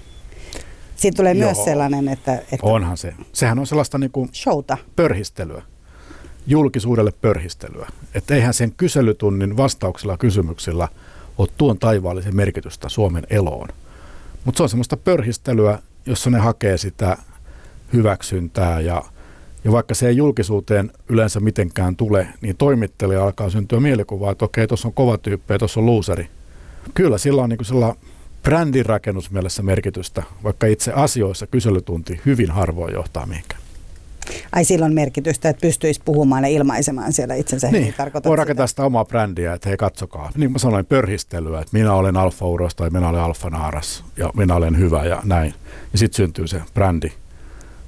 [0.95, 1.45] Siitä tulee Joo.
[1.45, 2.58] myös sellainen, että, että...
[2.62, 3.13] Onhan se.
[3.34, 4.78] Sehän on sellaista niin kuin Showta.
[4.95, 5.63] pörhistelyä.
[6.47, 7.88] Julkisuudelle pörhistelyä.
[8.13, 10.88] Että eihän sen kyselytunnin vastauksilla kysymyksillä
[11.38, 13.67] ole tuon taivaallisen merkitystä Suomen eloon.
[14.45, 17.17] Mutta se on semmoista pörhistelyä, jossa ne hakee sitä
[17.93, 19.04] hyväksyntää ja
[19.63, 24.67] ja vaikka se ei julkisuuteen yleensä mitenkään tule, niin toimittelija alkaa syntyä mielikuvaa, että okei,
[24.67, 26.30] tuossa on kova tyyppi ja tuossa on luuseri.
[26.93, 27.95] Kyllä sillä on niin sillä
[28.43, 33.62] brändin rakennusmielessä merkitystä, vaikka itse asioissa kyselytunti hyvin harvoin johtaa mihinkään.
[34.52, 37.72] Ai silloin merkitystä, että pystyisi puhumaan ja ilmaisemaan siellä itsensä.
[37.72, 37.93] Niin,
[38.26, 38.72] voi rakentaa sitä.
[38.82, 40.32] sitä omaa brändiä, että hei katsokaa.
[40.38, 44.32] Niin mä sanoin, pörhistelyä, että minä olen alfa uros tai minä olen alfa naaras ja
[44.38, 45.54] minä olen hyvä ja näin.
[45.91, 47.12] Ja sitten syntyy se brändi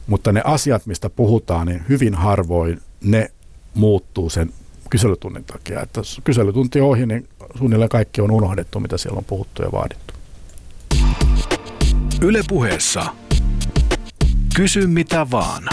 [0.07, 3.31] mutta ne asiat, mistä puhutaan, niin hyvin harvoin ne
[3.73, 4.53] muuttuu sen
[4.89, 5.81] kyselytunnin takia.
[5.81, 10.13] Että jos kyselytunti ohi, niin suunnilleen kaikki on unohdettu, mitä siellä on puhuttu ja vaadittu.
[12.21, 13.05] Ylepuheessa
[14.55, 15.63] Kysy mitä vaan.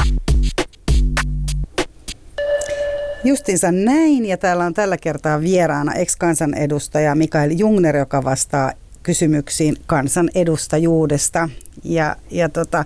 [3.25, 11.49] Justinsa näin, ja täällä on tällä kertaa vieraana ex-kansanedustaja Mikael Jungner, joka vastaa kysymyksiin kansanedustajuudesta.
[11.89, 12.85] Ja, ja tota,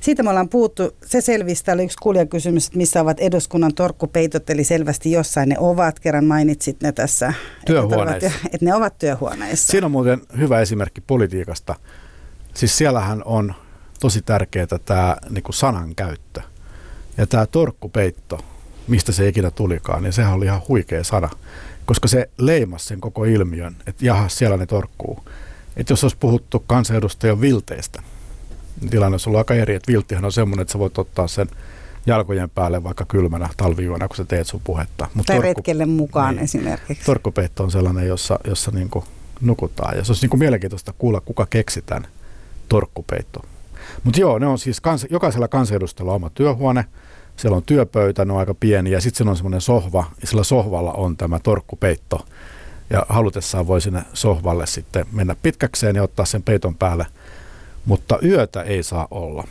[0.00, 4.64] siitä me ollaan puhuttu, se selvistä oli yksi kuulijakysymys, että missä ovat eduskunnan torkkupeitot, eli
[4.64, 7.32] selvästi jossain ne ovat, kerran mainitsit ne tässä.
[7.66, 8.26] Työhuoneissa.
[8.26, 9.70] Että, että ne ovat työhuoneissa.
[9.70, 11.74] Siinä on muuten hyvä esimerkki politiikasta.
[12.54, 13.54] Siis siellähän on
[14.00, 16.40] tosi tärkeää tämä niin kuin sanan käyttö.
[17.16, 18.38] Ja tämä torkkupeitto,
[18.88, 21.30] mistä se ikinä tulikaan, niin sehän oli ihan huikea sana,
[21.86, 25.24] koska se leimasi sen koko ilmiön, että jaha, siellä ne torkkuu.
[25.76, 28.02] Että jos olisi puhuttu kansanedustajan vilteistä,
[28.90, 31.48] tilanne on aika eri, että vilttihän on semmoinen, että sä voit ottaa sen
[32.06, 35.08] jalkojen päälle vaikka kylmänä talviyönä, kun sä teet sun puhetta.
[35.14, 37.04] Mut tai torkku, retkelle mukaan niin, esimerkiksi.
[37.04, 39.04] Torkkupeitto on sellainen, jossa, jossa niin kuin
[39.40, 39.96] nukutaan.
[39.96, 42.06] Ja se olisi niin kuin mielenkiintoista kuulla, kuka keksi tämän
[42.68, 43.44] torkkupeitto.
[44.04, 46.84] Mutta joo, ne on siis, kans, jokaisella kansanedustajalla oma työhuone,
[47.36, 50.44] siellä on työpöytä, ne on aika pieni ja sitten siellä on semmoinen sohva ja sillä
[50.44, 52.26] sohvalla on tämä torkkupeitto.
[52.90, 57.06] Ja halutessaan voi sinne sohvalle sitten mennä pitkäkseen ja ottaa sen peiton päälle–
[57.84, 59.44] mutta yötä ei saa olla,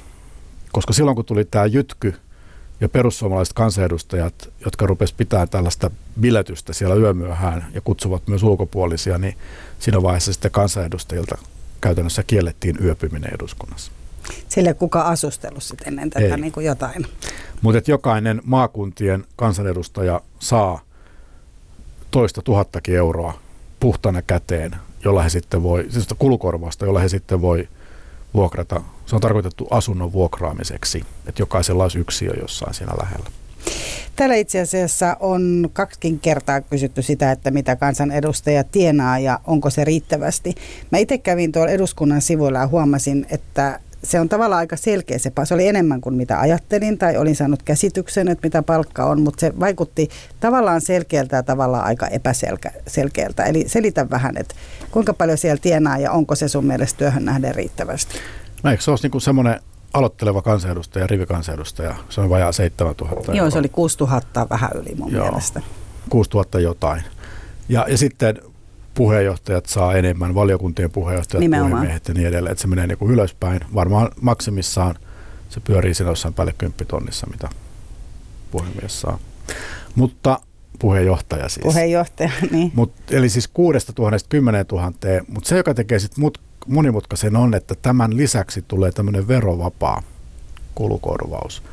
[0.72, 2.14] koska silloin kun tuli tämä jytky
[2.82, 5.92] ja perussuomalaiset kansanedustajat, jotka rupesivat pitämään tällaista
[6.22, 9.38] biletystä siellä yömyöhään ja kutsuvat myös ulkopuolisia, niin
[9.80, 11.38] siinä vaiheessa sitten kansanedustajilta
[11.82, 13.92] käytännössä kiellettiin yöpyminen eduskunnassa.
[14.50, 17.06] Sille kuka asustellut sitten ennen tätä niin kuin jotain.
[17.62, 20.82] Mutta jokainen maakuntien kansanedustaja saa
[22.12, 23.34] toista tuhattakin euroa
[23.80, 27.68] puhtana käteen, jolla he sitten voi, siis kulukorvasta, jolla he sitten voi
[28.34, 28.82] vuokrata.
[29.06, 33.30] Se on tarkoitettu asunnon vuokraamiseksi, että jokaisella olisi yksiö jossain siinä lähellä.
[34.16, 39.86] Täällä itse asiassa on kaksikin kertaa kysytty sitä, että mitä kansanedustaja tienaa ja onko se
[39.86, 40.56] riittävästi.
[40.92, 45.32] Mä itse kävin tuolla eduskunnan sivuilla ja huomasin, että se on tavallaan aika selkeä se,
[45.44, 49.40] se oli enemmän kuin mitä ajattelin tai olin saanut käsityksen, että mitä palkka on, mutta
[49.40, 53.44] se vaikutti tavallaan selkeältä ja tavallaan aika epäselkeältä.
[53.44, 54.56] Eli selitä vähän, että
[54.92, 58.18] kuinka paljon siellä tienaa ja onko se sun mielestä työhön nähden riittävästi?
[58.64, 59.60] No eikö se olisi niin semmoinen
[59.94, 65.26] aloitteleva kansanedustaja, rivikansanedustaja, se on vajaa 7000 Joo, se oli 6000 vähän yli mun Joo,
[65.26, 65.62] mielestä.
[66.10, 67.02] 6000 jotain.
[67.70, 68.38] Ja, ja sitten
[68.94, 71.72] puheenjohtajat saa enemmän, valiokuntien puheenjohtajat, Nimenomaan.
[71.72, 73.60] puhemiehet ja niin edelleen, että se menee niin kuin ylöspäin.
[73.74, 74.96] Varmaan maksimissaan
[75.50, 77.50] se pyörii siinä jossain päälle 10 tonnissa, mitä
[78.52, 79.20] puhemies saa.
[79.96, 80.40] Mutta
[80.80, 81.64] puheenjohtaja siis.
[81.64, 82.72] Puheenjohtaja, niin.
[82.76, 84.92] Mut, eli siis 6 000 10 000,
[85.28, 90.02] mutta se, joka tekee sit mut, monimutkaisen on, että tämän lisäksi tulee tämmöinen verovapaa
[90.76, 91.64] kulukorvaus,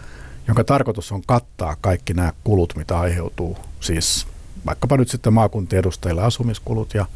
[0.49, 4.27] jonka tarkoitus on kattaa kaikki nämä kulut, mitä aiheutuu, siis
[4.67, 7.07] vaikkapa nyt sitten maakuntien edustajille asumiskulut ja,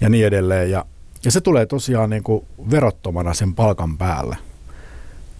[0.00, 0.70] ja niin edelleen.
[0.70, 0.84] Ja,
[1.24, 4.36] ja se tulee tosiaan niin kuin verottomana sen palkan päälle.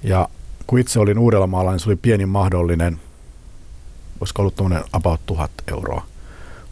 [0.02, 0.28] Ja
[0.66, 3.00] kun itse olin Uudellamaalla, niin se oli pieni mahdollinen,
[4.20, 6.06] olisiko ollut tuommoinen about tuhat euroa.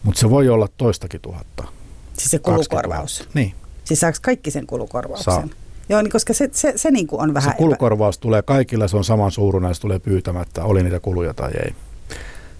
[0.03, 1.65] Mutta se voi olla toistakin tuhatta.
[2.13, 3.21] Siis se 20 kulukorvaus.
[3.21, 3.31] 000.
[3.35, 3.55] Niin.
[3.85, 5.35] Siis saako kaikki sen kulukorvauksen?
[5.35, 5.49] Saa.
[5.89, 8.97] Joo, niin koska se, se, se niin kuin on vähän se kulukorvaus tulee kaikilla, se
[8.97, 11.75] on saman suuruinen se tulee pyytämättä, oli niitä kuluja tai ei.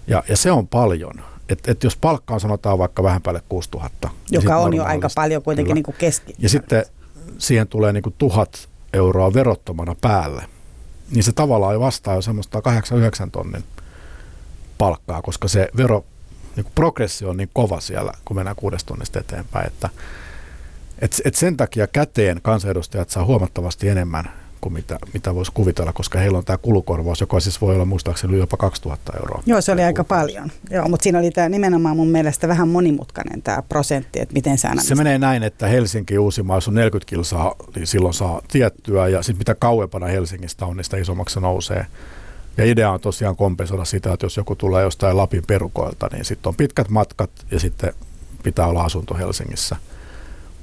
[0.07, 1.13] Ja, ja se on paljon.
[1.53, 4.09] Et, et jos palkka on sanotaan vaikka vähän päälle 6000.
[4.09, 5.75] niin Joka on jo aika paljon kuitenkin kyllä.
[5.75, 6.35] niin kuin keski.
[6.39, 6.85] Ja sitten
[7.37, 10.45] siihen tulee niin kuin tuhat euroa verottomana päälle.
[11.11, 13.63] Niin se tavallaan jo vastaa jo semmoista 8-9 tonnin
[14.77, 16.05] palkkaa, koska se vero,
[16.55, 19.89] niin kuin progressio on niin kova siellä, kun mennään kuudesta tonnista eteenpäin, että
[20.99, 26.19] et, et sen takia käteen kansanedustajat saa huomattavasti enemmän kuin mitä, mitä voisi kuvitella, koska
[26.19, 29.43] heillä on tämä kulukorvaus, joka siis voi olla muistaakseni jopa 2000 euroa.
[29.45, 30.51] Joo, se oli aika paljon.
[30.69, 34.71] Joo, mutta siinä oli tämä nimenomaan mun mielestä vähän monimutkainen tämä prosentti, että miten sä.
[34.79, 39.21] Se menee näin, että Helsinki Uusimaa, jos on 40 kilsaa, niin silloin saa tiettyä ja
[39.21, 41.85] sitten mitä kauempana Helsingistä on, niin sitä isommaksi se nousee.
[42.57, 46.49] Ja idea on tosiaan kompensoida sitä, että jos joku tulee jostain Lapin perukoilta, niin sitten
[46.49, 47.93] on pitkät matkat ja sitten
[48.43, 49.75] pitää olla asunto Helsingissä.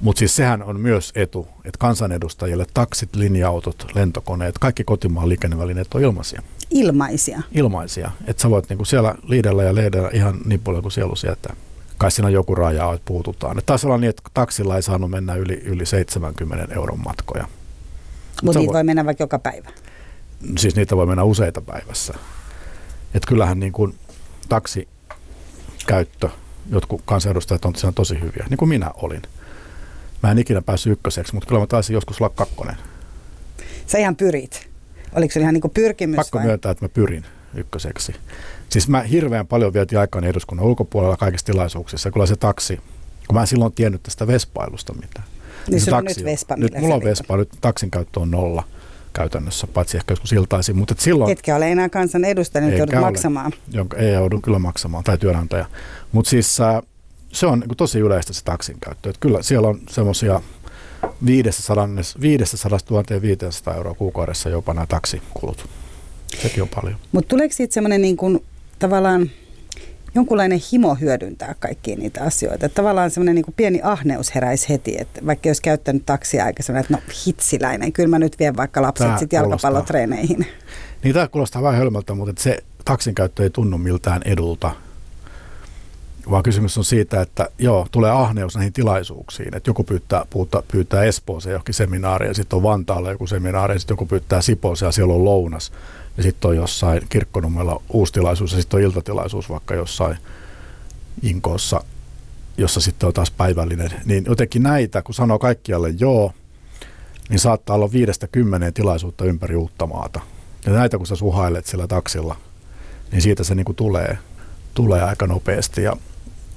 [0.01, 6.01] Mutta siis sehän on myös etu, että kansanedustajille taksit, linja-autot, lentokoneet, kaikki kotimaan liikennevälineet on
[6.01, 6.41] ilmaisia.
[6.69, 7.41] Ilmaisia.
[7.51, 8.11] Ilmaisia.
[8.27, 11.55] Että sä voit niinku siellä liidellä ja leidellä ihan niin paljon kuin sielu sietää.
[11.97, 13.57] Kai siinä on joku raja, että puututaan.
[13.57, 17.47] Et taisi olla niin, että taksilla ei saanut mennä yli, yli 70 euron matkoja.
[18.43, 19.69] Mutta niitä voi mennä vaikka joka päivä.
[20.57, 22.13] Siis niitä voi mennä useita päivässä.
[23.13, 23.95] Et kyllähän niin kuin
[24.49, 26.29] taksikäyttö,
[26.69, 29.21] jotkut kansanedustajat on siinä tosi hyviä, niin kuin minä olin.
[30.23, 32.75] Mä en ikinä päässyt ykköseksi, mutta kyllä mä taisin joskus olla kakkonen.
[33.87, 34.67] Sä ihan pyrit.
[35.15, 36.45] Oliko se ihan niin kuin pyrkimys Pakko vai?
[36.45, 38.15] myöntää, että mä pyrin ykköseksi.
[38.69, 42.11] Siis mä hirveän paljon vietin aikaa eduskunnan ulkopuolella kaikissa tilaisuuksissa.
[42.11, 42.79] Kyllä se taksi,
[43.27, 45.27] kun mä en silloin tiennyt tästä vespailusta mitään.
[45.67, 47.03] Niin se sulla on taksi nyt Vespa, Nyt mulla on.
[47.03, 48.63] Vespa, nyt taksin käyttö on nolla
[49.13, 50.77] käytännössä, paitsi ehkä joskus iltaisin.
[50.77, 53.01] Mutta et silloin, Etkä ole enää kansan edustaja, nyt joudut ole.
[53.01, 53.51] maksamaan.
[53.71, 55.65] jonka ei joudu kyllä maksamaan, tai työnantaja.
[56.11, 56.81] Mutta siis äh,
[57.31, 59.09] se on niin tosi yleistä se taksin käyttö.
[59.09, 60.41] Et kyllä siellä on semmoisia
[61.25, 61.87] 500
[62.89, 65.69] 000 500 euroa kuukaudessa jopa nämä taksikulut.
[66.41, 66.95] Sekin on paljon.
[67.11, 68.43] Mutta tuleeko siitä semmoinen niin kuin,
[68.79, 69.31] tavallaan
[70.15, 72.65] jonkunlainen himo hyödyntää kaikkia niitä asioita?
[72.65, 76.93] Että tavallaan semmoinen niin pieni ahneus heräisi heti, että vaikka jos käyttänyt taksia aikaisemmin, että
[76.93, 80.45] no hitsiläinen, kyllä mä nyt vien vaikka lapset sitten jalkapallotreeneihin.
[81.03, 84.71] Niin tämä kuulostaa vähän hölmöltä, mutta se taksin käyttö ei tunnu miltään edulta.
[86.29, 89.57] Vaan kysymys on siitä, että joo, tulee ahneus näihin tilaisuuksiin.
[89.57, 93.79] Että joku pyytää, puhuta, pyytää Espooseen johonkin seminaariin ja sitten on Vantaalla joku seminaari ja
[93.79, 95.71] sitten joku pyytää Sipooseen ja siellä on lounas.
[96.17, 100.17] Ja sitten on jossain kirkkonummella uusi tilaisuus ja sitten on iltatilaisuus vaikka jossain
[101.21, 101.83] Inkoossa,
[102.57, 103.91] jossa sitten on taas päivällinen.
[104.05, 106.33] Niin jotenkin näitä, kun sanoo kaikkialle joo,
[107.29, 110.19] niin saattaa olla viidestä kymmeneen tilaisuutta ympäri uutta maata.
[110.65, 112.35] Ja näitä kun sä suhailet sillä taksilla,
[113.11, 114.17] niin siitä se niinku tulee,
[114.73, 115.83] tulee aika nopeasti.
[115.83, 115.97] Ja,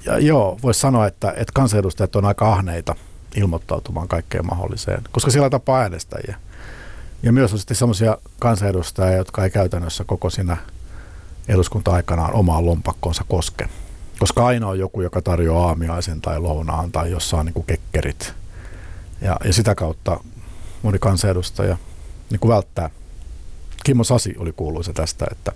[0.05, 2.95] ja joo, voisi sanoa, että, että kansanedustajat on aika ahneita
[3.35, 6.37] ilmoittautumaan kaikkeen mahdolliseen, koska siellä tapaa äänestäjiä.
[7.23, 10.57] Ja myös on sitten sellaisia kansanedustajia, jotka ei käytännössä koko siinä
[11.47, 13.69] eduskunta-aikanaan omaan lompakkoonsa koske.
[14.19, 18.33] Koska aina on joku, joka tarjoaa aamiaisen tai lounaan tai jossain niin kuin kekkerit.
[19.21, 20.19] Ja, ja sitä kautta
[20.83, 21.77] moni kansanedustaja
[22.29, 22.89] niin kuin välttää.
[23.83, 25.51] Kimmo Sasi oli kuuluisa tästä, että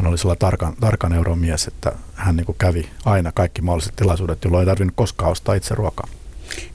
[0.00, 4.44] hän oli sellainen tarkan, tarkan euron mies, että hän niin kävi aina kaikki mahdolliset tilaisuudet,
[4.44, 6.08] jolloin ei tarvinnut koskaan ostaa itse ruokaa.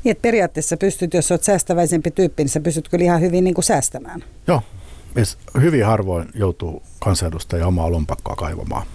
[0.04, 3.54] Niin, että periaatteessa pystyt, jos olet säästäväisempi tyyppi, niin sä pystyt kyllä ihan hyvin niin
[3.54, 4.24] kuin säästämään.
[4.48, 4.62] Joo,
[5.62, 8.88] hyvin harvoin joutuu kansanedustaja omaa lompakkoa kaivamaan.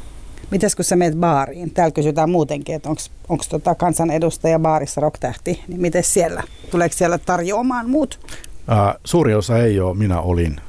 [0.51, 1.71] Mitäs kun sä meet baariin?
[1.71, 2.88] Täällä kysytään muutenkin, että
[3.29, 6.43] onko tota kansanedustaja baarissa rocktähti, niin miten siellä?
[6.71, 8.21] Tuleeko siellä tarjoamaan muut
[8.69, 10.61] Ää, suuri osa ei ole, minä olin.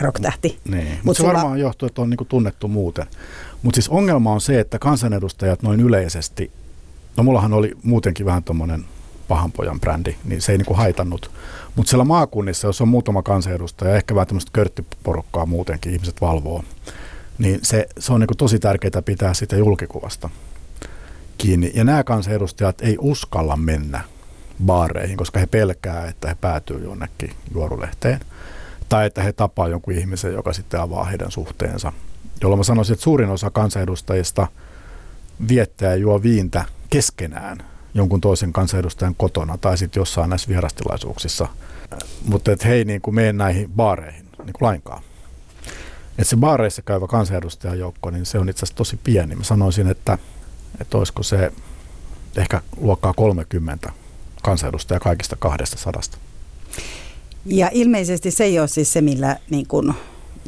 [0.00, 0.58] Rocktähti?
[0.68, 0.88] Niin.
[0.88, 3.06] Mut Mutta se sulla- varmaan johtuu, että on niinku tunnettu muuten.
[3.62, 6.50] Mutta siis ongelma on se, että kansanedustajat noin yleisesti,
[7.16, 8.84] no mullahan oli muutenkin vähän tuommoinen
[9.28, 11.30] pahanpojan brändi, niin se ei niinku haitannut.
[11.76, 16.64] Mutta siellä maakunnissa, jos on muutama kansanedustaja, ehkä vähän tämmöistä körttiporukkaa muutenkin, ihmiset valvoo,
[17.38, 20.30] niin se, se on niinku tosi tärkeää pitää sitä julkikuvasta
[21.38, 21.72] kiinni.
[21.74, 24.00] Ja nämä kansanedustajat ei uskalla mennä
[24.64, 28.20] baareihin, koska he pelkää, että he päätyy jonnekin juorulehteen.
[28.88, 31.92] Tai että he tapaa jonkun ihmisen, joka sitten avaa heidän suhteensa.
[32.40, 34.46] Jolloin mä sanoisin, että suurin osa kansanedustajista
[35.48, 37.58] viettää ja juo viintä keskenään
[37.94, 41.48] jonkun toisen kansanedustajan kotona tai sitten jossain näissä vierastilaisuuksissa.
[42.24, 45.02] Mutta että he ei niin kuin mene näihin baareihin niin kuin lainkaan.
[46.10, 49.34] Että se baareissa käyvä kansanedustajajoukko, niin se on itse asiassa tosi pieni.
[49.34, 50.18] Mä sanoisin, että,
[50.80, 51.52] että olisiko se
[52.36, 53.92] ehkä luokkaa 30
[54.42, 56.18] kansanedustajaa kaikista kahdesta sadasta.
[57.46, 59.94] Ja ilmeisesti se ei ole siis se, millä, niin kuin,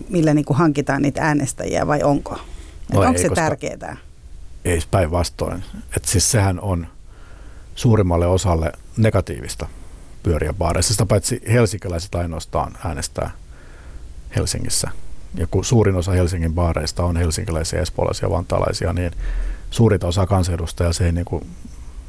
[0.08, 2.38] millä niin kuin hankitaan niitä äänestäjiä vai onko?
[2.92, 3.96] No onko ei, se tärkeää?
[4.64, 5.64] Ei päinvastoin.
[6.04, 6.86] Siis sehän on
[7.74, 9.68] suurimmalle osalle negatiivista
[10.22, 10.94] pyöriä baareissa.
[10.94, 13.30] Sitä paitsi helsinkiläiset ainoastaan äänestää
[14.36, 14.90] Helsingissä.
[15.34, 19.12] Ja kun suurin osa Helsingin baareista on helsinkiläisiä, espoolaisia, vantaalaisia, niin
[19.70, 21.46] suurinta osa kansanedustajia se ei niin kuin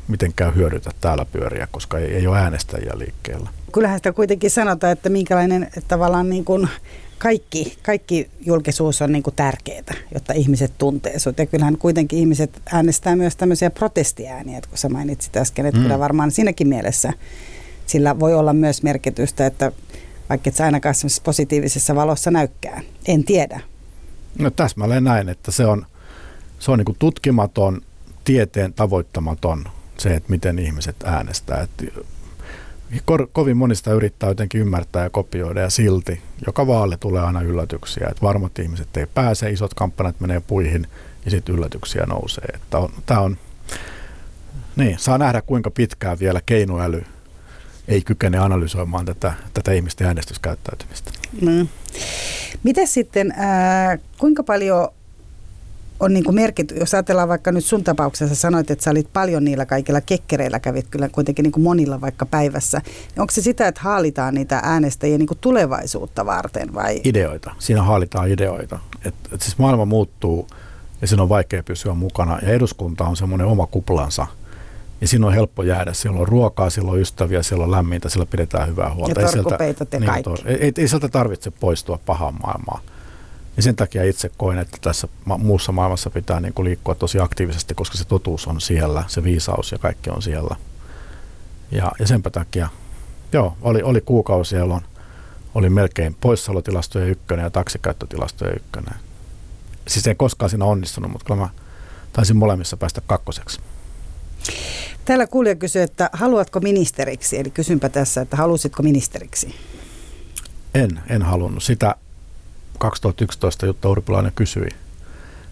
[0.10, 3.50] mitenkään hyödytä täällä pyöriä, koska ei, ei ole äänestäjiä liikkeellä.
[3.72, 6.68] Kyllähän sitä kuitenkin sanotaan, että minkälainen että tavallaan niin kuin
[7.18, 11.38] kaikki, kaikki julkisuus on niin kuin tärkeää, jotta ihmiset tuntee sut.
[11.38, 15.84] Ja kyllähän kuitenkin ihmiset äänestää myös tämmöisiä protestiääniä, että kun sä mainitsit äsken, että mm.
[15.84, 17.14] kyllä varmaan siinäkin mielessä
[17.86, 19.72] sillä voi olla myös merkitystä, että
[20.30, 22.82] vaikka et sä ainakaan positiivisessa valossa näykkää.
[23.08, 23.60] En tiedä.
[24.40, 25.86] No täsmälleen näin, että se on,
[26.60, 27.82] se on niin kuin tutkimaton,
[28.24, 29.66] tieteen tavoittamaton
[30.00, 31.62] se, että miten ihmiset äänestää.
[31.62, 32.02] Että
[32.98, 38.08] ko- kovin monista yrittää jotenkin ymmärtää ja kopioida ja silti joka vaali tulee aina yllätyksiä.
[38.10, 40.88] Että varmat ihmiset ei pääse, isot kampanjat menee puihin
[41.26, 42.46] ja sitten yllätyksiä nousee.
[42.54, 43.38] Että on, tämä on,
[44.76, 47.04] niin, saa nähdä kuinka pitkään vielä keinoäly
[47.88, 51.12] ei kykene analysoimaan tätä, tätä ihmisten äänestyskäyttäytymistä.
[51.42, 51.68] Mm.
[52.64, 54.88] Miten sitten, äh, kuinka paljon
[56.00, 59.66] on niin merkitty, jos ajatellaan vaikka nyt sun tapauksessa, sanoit, että sä olit paljon niillä
[59.66, 62.82] kaikilla kekkereillä, kävit kyllä kuitenkin niin monilla vaikka päivässä.
[63.18, 67.02] Onko se sitä, että haalitaan niitä äänestäjiä niin tulevaisuutta varten vai?
[67.04, 67.52] Ideoita.
[67.60, 68.80] Siinä haalitaan ideoita.
[69.06, 70.48] Et, et siis maailma muuttuu
[71.02, 74.28] ja siinä on vaikea pysyä mukana ja eduskunta on semmoinen oma kuplansa–
[75.02, 75.94] ja siinä on helppo jäädä.
[75.94, 79.22] Siellä on ruokaa, siellä on ystäviä, siellä on lämmintä, siellä pidetään hyvää huolta.
[79.22, 79.58] Ja ei sieltä,
[80.00, 82.82] niin, to, ei, ei sieltä tarvitse poistua pahaan maailmaan.
[83.58, 87.20] Ja sen takia itse koen, että tässä ma- muussa maailmassa pitää niin kuin liikkua tosi
[87.20, 90.56] aktiivisesti, koska se totuus on siellä, se viisaus ja kaikki on siellä.
[91.72, 92.70] Ja, ja senpä takia,
[93.34, 94.84] joo, oli, oli kuukausi, jolloin
[95.56, 98.96] oli melkein poissaolotilastojen ykkönen ja taksikäyttötilastojen ykkönen.
[99.88, 101.50] Siis en koskaan siinä onnistunut, mutta kyllä mä
[102.14, 103.60] taisin molemmissa päästä kakkoseksi.
[105.06, 107.40] Täällä kuulija kysyy, että haluatko ministeriksi?
[107.40, 109.56] Eli kysynpä tässä, että halusitko ministeriksi?
[110.74, 111.64] En, en halunnut.
[111.64, 111.96] Sitä
[112.80, 114.70] 2011 Jutta Urpilainen kysyi.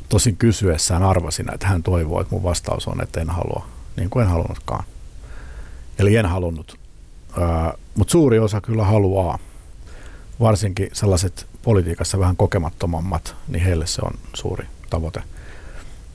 [0.09, 4.23] Tosin kysyessään arvasin, että hän toivoo, että mun vastaus on, että en halua, niin kuin
[4.23, 4.83] en halunnutkaan.
[5.99, 6.77] Eli en halunnut.
[7.95, 9.39] Mutta suuri osa kyllä haluaa.
[10.39, 15.23] Varsinkin sellaiset politiikassa vähän kokemattomammat, niin heille se on suuri tavoite.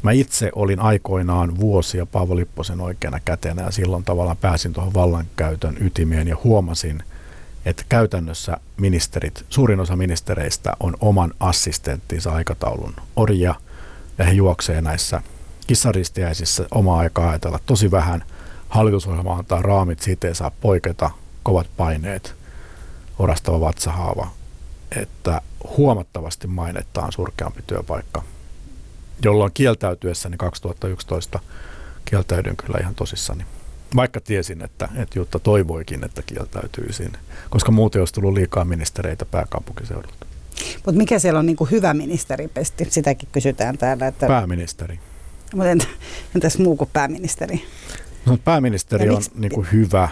[0.03, 5.77] Mä itse olin aikoinaan vuosia Paavo Lipposen oikeana kätenä ja silloin tavallaan pääsin tuohon vallankäytön
[5.81, 7.03] ytimeen ja huomasin,
[7.65, 13.55] että käytännössä ministerit, suurin osa ministereistä on oman assistenttinsa aikataulun orja
[14.19, 15.23] ja he juoksee näissä
[15.67, 18.25] kissaristiäisissä omaa aikaa ajatella tosi vähän.
[18.69, 21.11] Hallitusohjelma antaa raamit, siitä ei saa poiketa,
[21.43, 22.35] kovat paineet,
[23.19, 24.31] orastava vatsahaava,
[24.97, 25.41] että
[25.77, 28.23] huomattavasti mainettaan surkeampi työpaikka
[29.25, 31.39] jolloin kieltäytyessäni 2011
[32.05, 33.45] kieltäydyn kyllä ihan tosissani.
[33.97, 37.13] Vaikka tiesin, että, että Jutta toivoikin, että kieltäytyisin,
[37.51, 40.27] koska muuten olisi tullut liikaa ministereitä pääkaupunkiseudulta.
[40.77, 42.87] Mutta mikä siellä on niin kuin hyvä ministeripesti?
[42.91, 44.07] Sitäkin kysytään täällä.
[44.07, 44.27] Että...
[44.27, 44.99] Pääministeri.
[45.55, 45.87] Mutta
[46.35, 47.65] entäs muu kuin pääministeri?
[48.27, 50.09] No, pääministeri on niin kuin hyvä.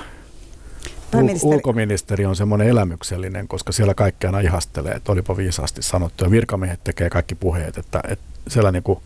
[1.11, 1.55] Pääministeri...
[1.55, 6.25] Ulkoministeri on semmoinen elämyksellinen, koska siellä kaikki aina ihastelee, että olipa viisaasti sanottu.
[6.25, 8.99] Ja virkamiehet tekee kaikki puheet, että, että siellä niin kuin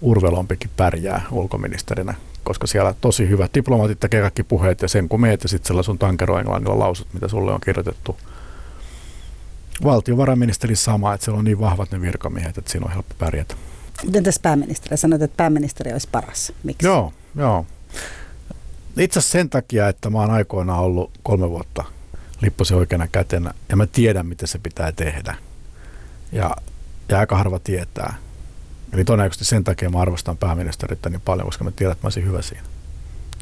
[0.00, 5.42] Urvelompikin pärjää ulkoministerinä, koska siellä tosi hyvät diplomaatit tekee kaikki puheet ja sen kun meet
[5.42, 8.16] ja sitten siellä sun tankeroenglannilla lausut, mitä sulle on kirjoitettu.
[9.84, 13.54] Valtiovarainministeri sama, että siellä on niin vahvat ne virkamiehet, että siinä on helppo pärjätä.
[14.04, 14.96] Miten tässä pääministeri?
[14.96, 16.52] Sanoit, että pääministeri olisi paras.
[16.62, 16.86] Miksi?
[16.86, 17.66] Joo, joo.
[18.98, 21.84] Itse asiassa sen takia, että mä oon aikoinaan ollut kolme vuotta
[22.40, 25.34] Lipposen oikeana kätenä ja mä tiedän, miten se pitää tehdä.
[26.32, 26.56] Ja,
[27.08, 28.14] ja aika harva tietää.
[28.92, 32.26] Eli todennäköisesti sen takia mä arvostan pääministeriä niin paljon, koska mä tiedän, että mä olisin
[32.26, 32.62] hyvä siinä.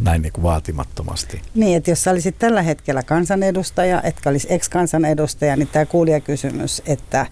[0.01, 1.43] Näin niin kuin vaatimattomasti.
[1.55, 7.27] Niin, että jos sä olisit tällä hetkellä kansanedustaja, etkä olisi ex-kansanedustaja, niin tämä kuulijakysymys, että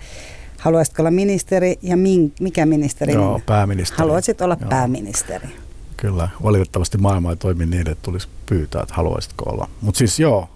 [0.59, 3.13] haluaisitko olla ministeri ja min, mikä ministeri?
[3.13, 3.99] Joo, pääministeri.
[3.99, 4.71] Haluaisit olla Joo.
[4.71, 5.49] pääministeri.
[5.97, 9.69] Kyllä, valitettavasti maailma ei toimi niin, että tulisi pyytää, että haluaisitko olla.
[9.81, 10.49] Mutta siis joo,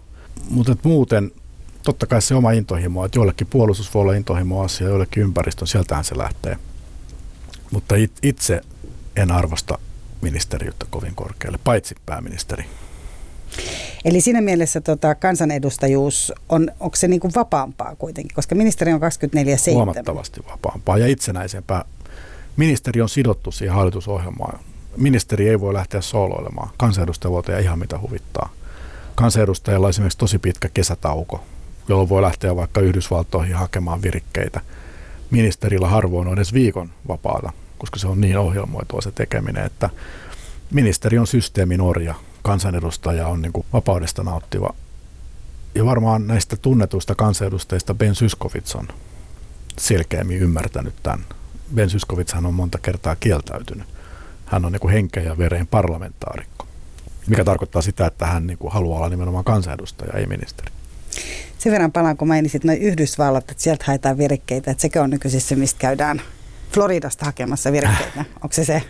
[0.51, 1.31] mutta muuten
[1.83, 6.05] totta kai se oma intohimo, että joillekin puolustus voi olla intohimo asia, joillekin ympäristön, sieltähän
[6.05, 6.57] se lähtee.
[7.71, 8.61] Mutta itse
[9.16, 9.79] en arvosta
[10.21, 12.64] ministeriötä kovin korkealle, paitsi pääministeri.
[14.05, 19.01] Eli siinä mielessä tota, kansanedustajuus on, onko se niin kuin vapaampaa kuitenkin, koska ministeri on
[19.01, 19.73] 24-7?
[19.73, 21.85] Huomattavasti vapaampaa ja itsenäisempää.
[22.57, 24.59] Ministeri on sidottu siihen hallitusohjelmaan.
[24.97, 26.71] Ministeri ei voi lähteä sooloilemaan.
[26.77, 28.53] Kansanedustaja voi tehdä ihan mitä huvittaa.
[29.14, 31.45] Kansanedustajalla on esimerkiksi tosi pitkä kesätauko,
[31.89, 34.61] jolloin voi lähteä vaikka Yhdysvaltoihin hakemaan virikkeitä.
[35.31, 39.91] Ministerillä harvoin on edes viikon vapaata, koska se on niin ohjelmoitua se tekeminen, että
[40.70, 44.74] ministeri on systeemin orja kansanedustaja on niin kuin vapaudesta nauttiva.
[45.74, 48.89] Ja varmaan näistä tunnetuista kansanedustajista Ben Syskovits on
[49.78, 51.24] selkeämmin ymmärtänyt tämän.
[51.74, 53.87] Ben Syskovitshan on monta kertaa kieltäytynyt.
[54.47, 56.66] Hän on niin kuin henkeä ja vereen parlamentaarikko,
[57.26, 60.72] mikä tarkoittaa sitä, että hän niin kuin haluaa olla nimenomaan kansanedustaja, ei ministeri.
[61.59, 65.41] Sen verran palaan, kun mainisit noin Yhdysvallat, että sieltä haetaan virikkeitä, että sekä on nykyisin
[65.41, 66.23] se, mistä käydään
[66.73, 68.25] Floridasta hakemassa virikkeitä.
[68.43, 68.83] Onko se se?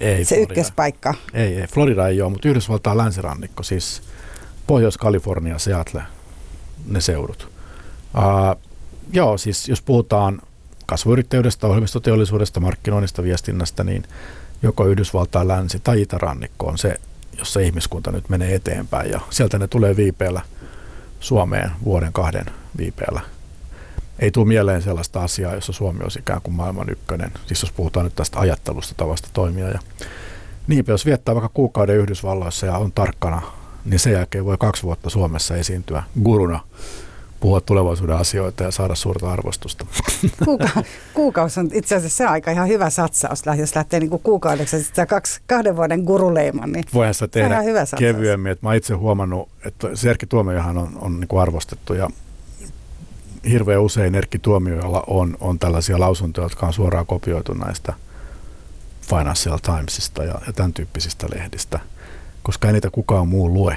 [0.00, 0.52] Ei se Florida.
[0.52, 1.14] ykköspaikka.
[1.34, 4.02] Ei, ei, Florida ei ole, mutta Yhdysvaltain länsirannikko, siis
[4.66, 6.02] Pohjois-Kalifornia, Seattle,
[6.86, 7.52] ne seudut.
[8.14, 8.60] Uh,
[9.12, 10.40] joo, siis jos puhutaan
[10.86, 14.02] kasvuyrittäjyydestä, ohjelmistoteollisuudesta, markkinoinnista, viestinnästä, niin
[14.62, 16.96] joko Yhdysvaltain länsi- tai itärannikko on se,
[17.38, 19.10] jossa ihmiskunta nyt menee eteenpäin.
[19.10, 20.40] Ja sieltä ne tulee viipeellä
[21.24, 22.46] Suomeen vuoden kahden
[22.78, 23.20] viipeellä
[24.18, 27.32] ei tule mieleen sellaista asiaa, jossa Suomi olisi ikään kuin maailman ykkönen.
[27.46, 29.68] Siis jos puhutaan nyt tästä ajattelusta tavasta toimia.
[29.68, 29.78] Ja
[30.66, 33.42] niinpä jos viettää vaikka kuukauden Yhdysvalloissa ja on tarkkana,
[33.84, 36.60] niin sen jälkeen voi kaksi vuotta Suomessa esiintyä guruna,
[37.44, 39.86] puhua tulevaisuuden asioita ja saada suurta arvostusta.
[40.44, 40.82] Kuuka-
[41.14, 45.40] kuukausi on itse asiassa se aika ihan hyvä satsaus, jos lähtee niin kuukaudeksi sitä kaksi,
[45.46, 46.72] kahden vuoden guruleiman.
[46.72, 48.52] Niin Voihan sitä tehdä hyvä kevyemmin.
[48.52, 52.10] Että mä itse huomannut, että Serkki Tuomiojahan on, on niin kuin arvostettu ja
[53.48, 57.92] hirveän usein Erkki Tuomioilla on, on tällaisia lausuntoja, jotka on suoraan kopioitu näistä
[59.00, 61.80] Financial Timesista ja, ja tämän tyyppisistä lehdistä,
[62.42, 63.76] koska ei niitä kukaan muu lue.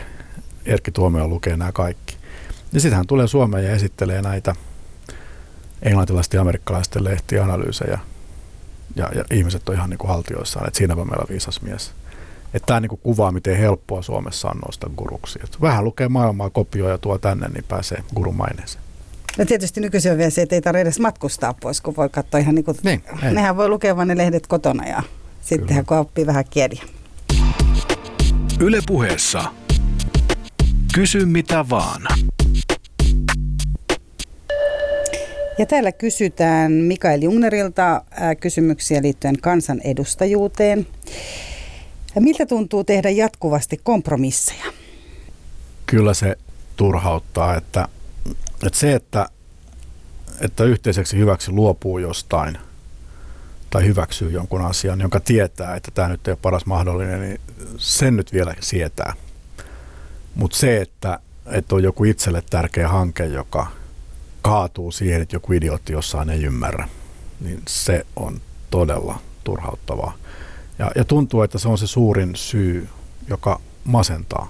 [0.66, 2.17] Erkki Tuomio lukee nämä kaikki.
[2.78, 4.56] Ja sitten hän tulee Suomeen ja esittelee näitä
[5.82, 8.00] englantilaisten ja amerikkalaisten lehtianalyysejä.
[8.96, 11.92] Ja, ja ihmiset on ihan niin kuin haltioissaan, että siinäpä meillä on viisas mies.
[12.54, 15.40] Että tämä niin kuin kuvaa, miten helppoa Suomessa on nousta guruksi.
[15.44, 18.84] Et vähän lukee maailmaa kopioja ja tuo tänne, niin pääsee gurumaineeseen.
[19.38, 22.40] No tietysti nykyisin on vielä se, että ei tarvitse edes matkustaa pois, kun voi katsoa
[22.40, 25.04] ihan niin kuin, niin, nehän voi lukea vain ne lehdet kotona ja
[25.42, 26.84] sittenhän kun oppii vähän kieliä.
[28.60, 29.44] Yle puheessa.
[30.94, 32.02] Kysy mitä vaan.
[35.58, 38.02] Ja täällä kysytään Mikael Jungnerilta
[38.40, 40.88] kysymyksiä liittyen kansanedustajuuteen.
[42.20, 44.66] Miltä tuntuu tehdä jatkuvasti kompromisseja?
[45.86, 46.36] Kyllä se
[46.76, 47.88] turhauttaa, että
[48.66, 49.30] että se, että,
[50.42, 52.58] että yhteiseksi hyväksi luopuu jostain
[53.70, 57.42] tai hyväksyy jonkun asian, jonka tietää, että tämä nyt ei ole paras mahdollinen, niin
[57.78, 59.14] sen nyt vielä sietää.
[60.36, 63.68] Mutta se, että, että on joku itselle tärkeä hanke, joka
[64.42, 66.90] kaatuu siihen, että joku idiootti jossain ei ymmärrä,
[67.40, 70.14] niin se on todella turhauttavaa.
[70.80, 72.90] Ja, ja tuntuu, että se on se suurin syy,
[73.30, 74.48] joka masentaa.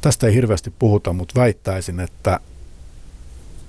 [0.00, 2.40] Tästä ei hirveästi puhuta, mutta väittäisin, että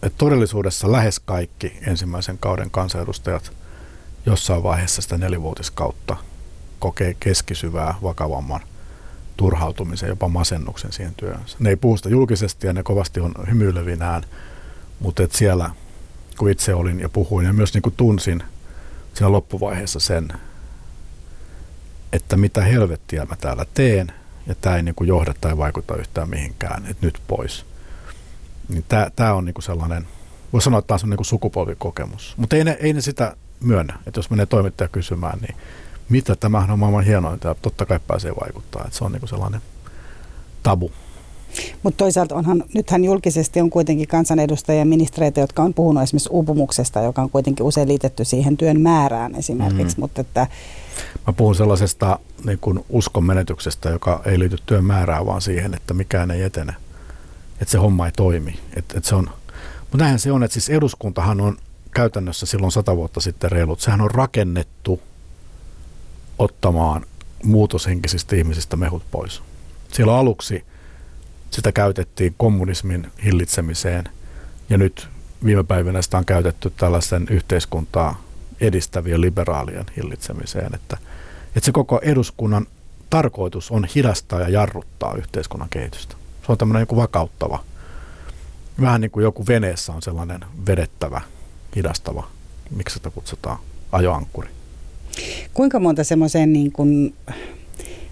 [0.04, 3.52] että todellisuudessa lähes kaikki ensimmäisen kauden kansanedustajat
[4.26, 6.18] jossain vaiheessa sitä nelivuotiskautta
[6.80, 8.60] kokee keskisyvää, vakavamman
[9.38, 11.58] turhautumisen, jopa masennuksen siihen työhönsä.
[11.60, 14.24] Ne ei puhu sitä julkisesti ja ne kovasti on hymyilevinään,
[15.02, 15.70] mutta siellä,
[16.38, 18.44] kun itse olin ja puhuin ja myös niin kuin tunsin
[19.14, 20.28] siinä loppuvaiheessa sen,
[22.14, 24.12] että mitä helvettiä mä täällä teen,
[24.48, 27.66] ja tämä ei niin kuin johda tai vaikuta yhtään mihinkään, että nyt pois–
[28.72, 28.86] niin
[29.16, 30.08] tämä on niinku sellainen,
[30.54, 32.34] voisi sanoa, että tämä on niinku sukupolvikokemus.
[32.38, 35.56] Mutta ei ne, ei ne sitä myönnä, että jos menee toimittaja kysymään, niin
[36.10, 38.84] mitä tämähän on maailman hienointa ja totta kai pääsee vaikuttaa.
[38.86, 39.62] Että se on niinku sellainen
[40.64, 40.92] tabu.
[41.84, 47.02] Mutta toisaalta onhan, nythän julkisesti on kuitenkin kansanedustajia ja ministereitä, jotka on puhunut esimerkiksi uupumuksesta,
[47.02, 49.98] joka on kuitenkin usein liitetty siihen työn määrään esimerkiksi.
[49.98, 50.02] Mm.
[50.02, 50.48] Mutta että...
[51.28, 55.94] Mä puhun sellaisesta niin kuin uskon menetyksestä, joka ei liity työn määrään, vaan siihen, että
[55.94, 56.74] mikään ei etene
[57.62, 58.60] että se homma ei toimi.
[58.76, 59.30] Et, et se on,
[59.80, 61.58] mutta näinhän se on, että siis eduskuntahan on
[61.92, 63.80] käytännössä silloin sata vuotta sitten reilut.
[63.80, 65.02] Sehän on rakennettu
[66.40, 67.06] ottamaan
[67.44, 69.42] muutoshenkisistä ihmisistä mehut pois.
[69.94, 70.66] Siellä aluksi
[71.52, 74.04] sitä käytettiin kommunismin hillitsemiseen
[74.70, 75.08] ja nyt
[75.46, 78.24] viime päivinä sitä on käytetty tällaisen yhteiskuntaa
[78.62, 80.76] edistävien liberaalien hillitsemiseen.
[80.76, 80.98] Että,
[81.56, 82.68] että se koko eduskunnan
[83.10, 86.16] tarkoitus on hidastaa ja jarruttaa yhteiskunnan kehitystä.
[86.46, 87.64] Se on tämmöinen joku vakauttava,
[88.82, 91.22] vähän niin kuin joku veneessä on sellainen vedettävä,
[91.76, 92.28] hidastava,
[92.76, 93.58] miksi sitä kutsutaan,
[93.92, 94.50] ajoankkuri.
[95.54, 97.16] Kuinka monta semmoiseen niin kuin,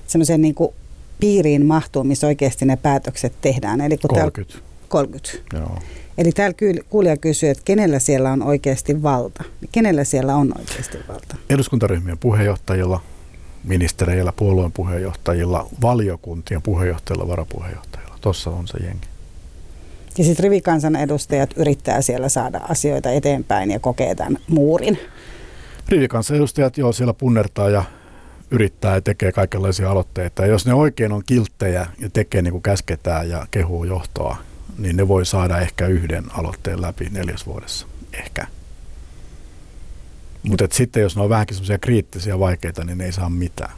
[0.07, 0.73] semmoiseen niin kuin
[1.19, 3.81] piiriin mahtuu, missä oikeasti ne päätökset tehdään?
[3.81, 4.53] Eli kun 30.
[4.53, 5.29] Täällä, 30.
[5.53, 5.79] Joo.
[6.17, 6.55] Eli täällä
[6.89, 9.43] kuulija kysyy, että kenellä siellä on oikeasti valta?
[9.71, 11.35] Kenellä siellä on oikeasti valta?
[11.49, 13.01] Eduskuntaryhmien puheenjohtajilla,
[13.63, 18.15] ministereillä, puolueen puheenjohtajilla, valiokuntien puheenjohtajilla, varapuheenjohtajilla.
[18.21, 19.07] Tuossa on se jengi.
[20.17, 24.99] Ja sitten rivikansanedustajat yrittää siellä saada asioita eteenpäin ja kokee tämän muurin.
[25.87, 27.83] Rivikansanedustajat joo siellä punnertaa ja
[28.51, 30.41] yrittää ja tekee kaikenlaisia aloitteita.
[30.41, 34.37] Ja jos ne oikein on kilttejä ja tekee niin kuin käsketään ja kehuu johtoa,
[34.77, 37.87] niin ne voi saada ehkä yhden aloitteen läpi neljäs vuodessa.
[38.13, 38.47] Ehkä.
[40.43, 43.73] Mutta sitten jos ne on vähänkin semmoisia kriittisiä vaikeita, niin ne ei saa mitään.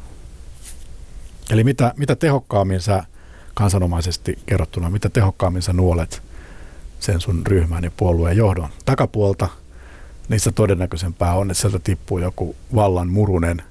[1.49, 3.03] Eli mitä, mitä tehokkaammin sä
[3.53, 6.21] kansanomaisesti kerrottuna, mitä tehokkaammin sä nuolet
[6.99, 9.49] sen sun ryhmän ja puolueen johdon takapuolta,
[10.29, 13.63] niissä todennäköisempää on, että sieltä tippuu joku vallan murunen,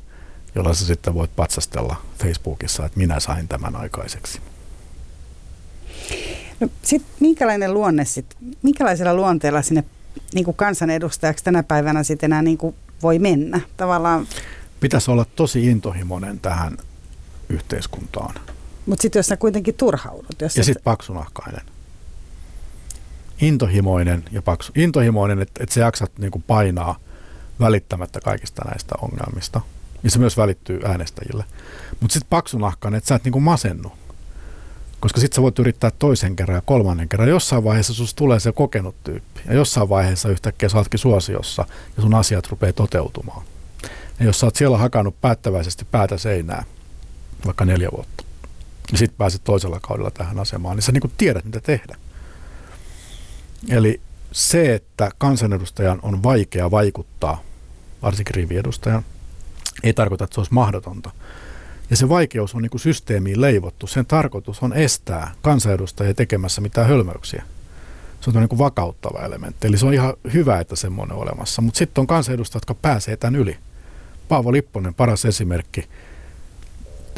[0.55, 4.40] jolla sä sitten voit patsastella Facebookissa, että minä sain tämän aikaiseksi.
[6.61, 9.84] No, sit, minkälainen luonne sit, minkälaisella luonteella sinne
[10.34, 13.61] niin kuin kansanedustajaksi tänä päivänä sitten enää niin kuin voi mennä?
[13.76, 14.26] Tavallaan...
[14.80, 16.78] Pitäisi olla tosi intohimoinen tähän
[17.48, 18.34] yhteiskuntaan.
[18.86, 20.40] Mutta sitten jos sä kuitenkin turhaudut.
[20.40, 21.62] Jos ja sitten paksunahkainen.
[23.40, 24.72] Intohimoinen ja paksu.
[24.74, 26.98] Intohimoinen, että et sä jaksat niinku painaa
[27.61, 29.61] välittämättä kaikista näistä ongelmista.
[30.03, 31.44] Ja se myös välittyy äänestäjille.
[32.01, 33.92] Mutta sitten paksunahkainen, että sä et niinku masennu.
[35.01, 37.28] Koska sitten sä voit yrittää toisen kerran ja kolmannen kerran.
[37.28, 39.40] Jossain vaiheessa susta tulee se kokenut tyyppi.
[39.46, 41.64] Ja jossain vaiheessa yhtäkkiä sä ootkin suosiossa
[41.96, 43.42] ja sun asiat rupeaa toteutumaan.
[44.20, 46.64] Ja jos sä oot siellä hakannut päättäväisesti päätä seinää,
[47.46, 48.24] vaikka neljä vuotta,
[48.92, 51.96] ja sitten pääset toisella kaudella tähän asemaan, niin sä niin tiedät, mitä tehdä.
[53.68, 54.01] Eli
[54.32, 57.42] se, että kansanedustajan on vaikea vaikuttaa,
[58.03, 59.05] varsinkin riviedustajan,
[59.83, 61.11] ei tarkoita, että se olisi mahdotonta.
[61.91, 63.87] Ja se vaikeus on niin kuin systeemiin leivottu.
[63.87, 67.43] Sen tarkoitus on estää kansanedustajia tekemässä mitään hölmöyksiä.
[68.20, 69.66] Se on niin kuin vakauttava elementti.
[69.66, 71.62] Eli se on ihan hyvä, että semmoinen on olemassa.
[71.62, 73.57] Mutta sitten on kansanedustajat, jotka pääsee tämän yli.
[74.28, 75.89] Paavo Lipponen, paras esimerkki.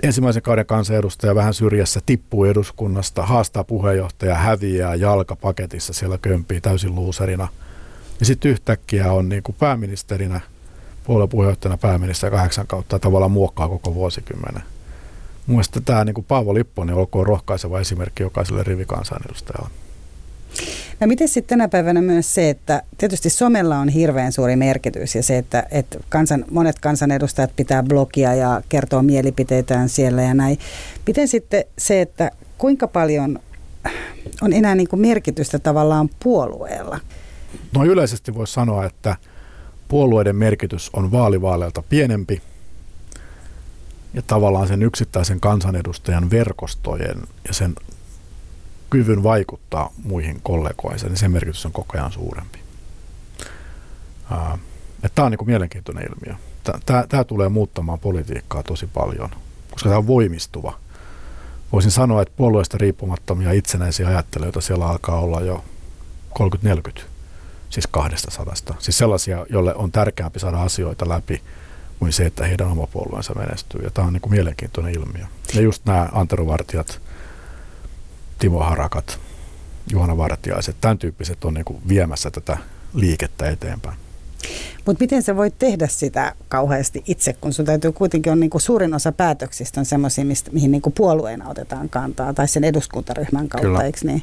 [0.03, 7.49] Ensimmäisen kauden kansanedustaja vähän syrjässä tippuu eduskunnasta, haastaa puheenjohtaja, häviää jalkapaketissa, siellä kömpii täysin luuserina.
[8.21, 10.41] Ja sitten yhtäkkiä on niin kuin pääministerinä–
[11.05, 14.63] puoluepuheenjohtajana pääministeri kahdeksan kautta tavallaan muokkaa koko vuosikymmenen.
[15.47, 19.71] Mun mielestä tämä niin kuin Paavo Lipponen olkoon rohkaiseva esimerkki jokaiselle rivikansanedustajalle.
[21.01, 25.23] No miten sitten tänä päivänä myös se, että tietysti somella on hirveän suuri merkitys ja
[25.23, 30.59] se, että, että kansan, monet kansanedustajat pitää blogia ja kertoo mielipiteitään siellä ja näin.
[31.07, 33.39] Miten sitten se, että kuinka paljon
[34.43, 37.01] on enää niin kuin merkitystä tavallaan puolueella?
[37.75, 39.17] No yleisesti voisi sanoa, että–
[39.93, 42.43] puolueiden merkitys on vaalivaaleilta pienempi
[44.15, 47.75] ja tavallaan sen yksittäisen kansanedustajan verkostojen ja sen
[48.91, 52.59] kyvyn vaikuttaa muihin kollegoihin, niin sen merkitys on koko ajan suurempi.
[55.15, 56.35] Tämä on niin mielenkiintoinen ilmiö.
[57.09, 59.31] Tämä tulee muuttamaan politiikkaa tosi paljon,
[59.71, 60.79] koska tämä on voimistuva.
[61.73, 65.65] Voisin sanoa, että puolueesta riippumattomia itsenäisiä ajattelijoita siellä alkaa olla jo
[66.99, 67.12] 30-40
[67.73, 68.75] siis kahdesta sadasta.
[68.79, 71.43] Siis sellaisia, joille on tärkeämpi saada asioita läpi
[71.99, 73.81] kuin se, että heidän oma puolueensa menestyy.
[73.85, 75.25] Ja tämä on niin kuin mielenkiintoinen ilmiö.
[75.55, 77.01] Ja just nämä Antero Vartijat,
[78.39, 79.19] Timo Harakat,
[79.93, 82.59] Juhana Vartiaiset, tämän tyyppiset on niin kuin viemässä tätä
[82.95, 83.97] liikettä eteenpäin.
[84.87, 88.95] Mutta miten sä voit tehdä sitä kauheasti itse, kun sun täytyy kuitenkin on niinku suurin
[88.95, 93.83] osa päätöksistä on semmoisia, mihin niinku puolueena otetaan kantaa, tai sen eduskuntaryhmän kautta, Kyllä.
[93.83, 94.23] eikö niin?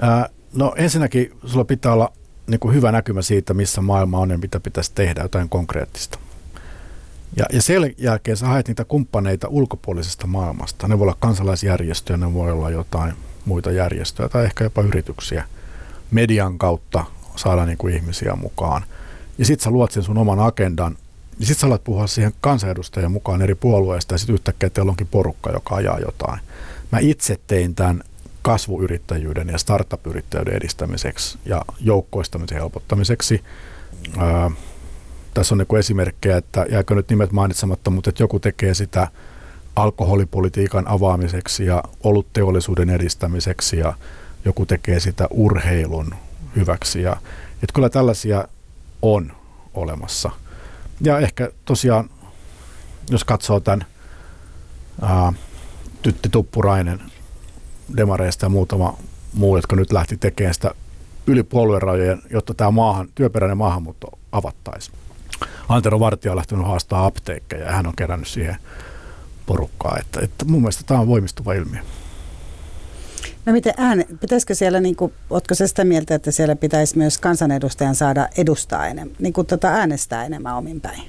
[0.00, 2.12] Ää, no ensinnäkin sulla pitää olla
[2.50, 6.18] niin kuin hyvä näkymä siitä, missä maailma on ja mitä pitäisi tehdä, jotain konkreettista.
[7.36, 10.88] Ja, ja sen jälkeen sä haet niitä kumppaneita ulkopuolisesta maailmasta.
[10.88, 15.44] Ne voi olla kansalaisjärjestöjä, ne voi olla jotain muita järjestöjä tai ehkä jopa yrityksiä.
[16.10, 17.04] Median kautta
[17.36, 18.82] saada niin kuin ihmisiä mukaan.
[19.38, 20.96] Ja sitten sä luot sen sun oman agendan.
[21.38, 25.06] Ja sitten sä alat puhua siihen kansanedustajan mukaan eri puolueista ja sitten yhtäkkiä teillä onkin
[25.06, 26.40] porukka, joka ajaa jotain.
[26.92, 28.02] Mä itse tein tämän
[28.42, 33.44] kasvuyrittäjyyden ja startup-yrittäjyyden edistämiseksi ja joukkoistamisen helpottamiseksi.
[34.18, 34.50] Ää,
[35.34, 39.08] tässä on niin esimerkkejä, että jääkö nyt nimet mainitsematta, mutta että joku tekee sitä
[39.76, 43.94] alkoholipolitiikan avaamiseksi ja olutteollisuuden edistämiseksi ja
[44.44, 46.14] joku tekee sitä urheilun
[46.56, 47.02] hyväksi.
[47.02, 47.16] Ja,
[47.52, 48.48] että kyllä tällaisia
[49.02, 49.32] on
[49.74, 50.30] olemassa.
[51.00, 52.10] Ja ehkä tosiaan,
[53.10, 53.86] jos katsoo tämän
[55.02, 55.32] ää,
[56.02, 57.00] Tytti Tuppurainen
[57.96, 58.98] demareista ja muutama
[59.32, 60.74] muu, jotka nyt lähti tekemään sitä
[61.26, 64.96] yli puoluerajojen, jotta tämä maahan, työperäinen maahanmuutto avattaisiin.
[65.68, 68.56] Antero Vartija on lähtenyt haastaa apteekkeja ja hän on kerännyt siihen
[69.46, 69.96] porukkaa.
[70.00, 71.80] Että, että mun mielestä tämä on voimistuva ilmiö.
[73.46, 77.18] No miten ääne, pitäisikö siellä, niin kuin, ootko se sitä mieltä, että siellä pitäisi myös
[77.18, 81.02] kansanedustajan saada edustaa enemmän, niin kuin tota äänestää enemmän omin päin?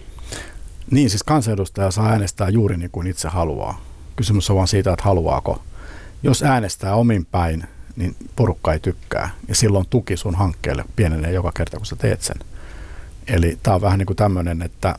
[0.91, 3.81] Niin, siis kansanedustaja saa äänestää juuri niin kuin itse haluaa.
[4.15, 5.61] Kysymys on vaan siitä, että haluaako.
[6.23, 7.63] Jos äänestää omin päin,
[7.95, 9.29] niin porukka ei tykkää.
[9.47, 12.37] Ja silloin tuki sun hankkeelle pienenee joka kerta, kun sä teet sen.
[13.27, 14.95] Eli tämä on vähän niin kuin tämmöinen, että,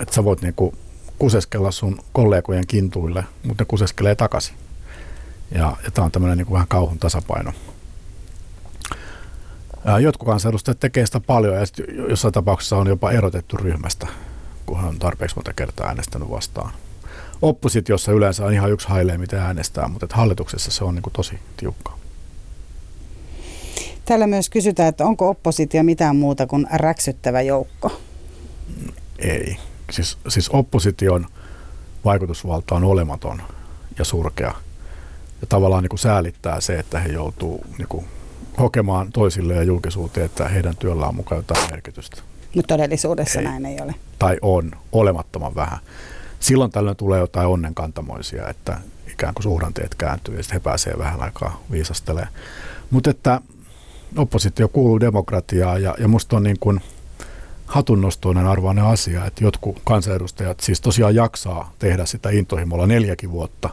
[0.00, 0.76] että sä voit niin kuin
[1.18, 4.54] kuseskella sun kollegojen kintuille, mutta ne kuseskelee takaisin.
[5.50, 7.52] Ja, ja tämä on tämmöinen niin kuin vähän kauhun tasapaino.
[10.00, 11.60] Jotkut kansanedustajat tekee sitä paljon ja
[12.08, 14.06] jossain tapauksessa on jopa erotettu ryhmästä,
[14.66, 16.72] kun hän on tarpeeksi monta kertaa äänestänyt vastaan.
[17.44, 21.12] Oppositiossa yleensä on ihan yksi hailee, mitä äänestää, mutta että hallituksessa se on niin kuin
[21.12, 21.98] tosi tiukkaa.
[24.04, 28.00] Täällä myös kysytään, että onko oppositio mitään muuta kuin räksyttävä joukko?
[29.18, 29.56] Ei.
[29.90, 31.26] Siis, siis opposition
[32.04, 33.42] vaikutusvalta on olematon
[33.98, 34.54] ja surkea.
[35.40, 38.04] Ja tavallaan niin kuin säälittää se, että he joutuu niin kuin
[38.58, 42.22] hokemaan toisille ja julkisuuteen, että heidän työllä on mukaan jotain merkitystä.
[42.54, 43.44] Mutta todellisuudessa ei.
[43.44, 43.94] näin ei ole.
[44.18, 45.78] Tai on olemattoman vähän.
[46.44, 48.78] Silloin tällöin tulee jotain onnenkantamoisia, että
[49.12, 52.32] ikään kuin suhdanteet kääntyy ja sitten he pääsevät vähän aikaa viisastelemaan.
[52.90, 53.40] Mutta että
[54.16, 56.80] oppositio kuuluu demokratiaan ja, ja musta on niin kuin
[57.66, 63.70] hatunnostoinen arvoinen asia, että jotkut kansanedustajat siis tosiaan jaksaa tehdä sitä intohimolla neljäkin vuotta,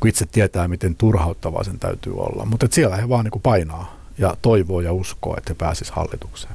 [0.00, 2.44] kun itse tietää, miten turhauttavaa sen täytyy olla.
[2.44, 6.54] Mutta siellä he vaan niin kuin painaa ja toivoo ja uskoo, että he pääsisivät hallitukseen.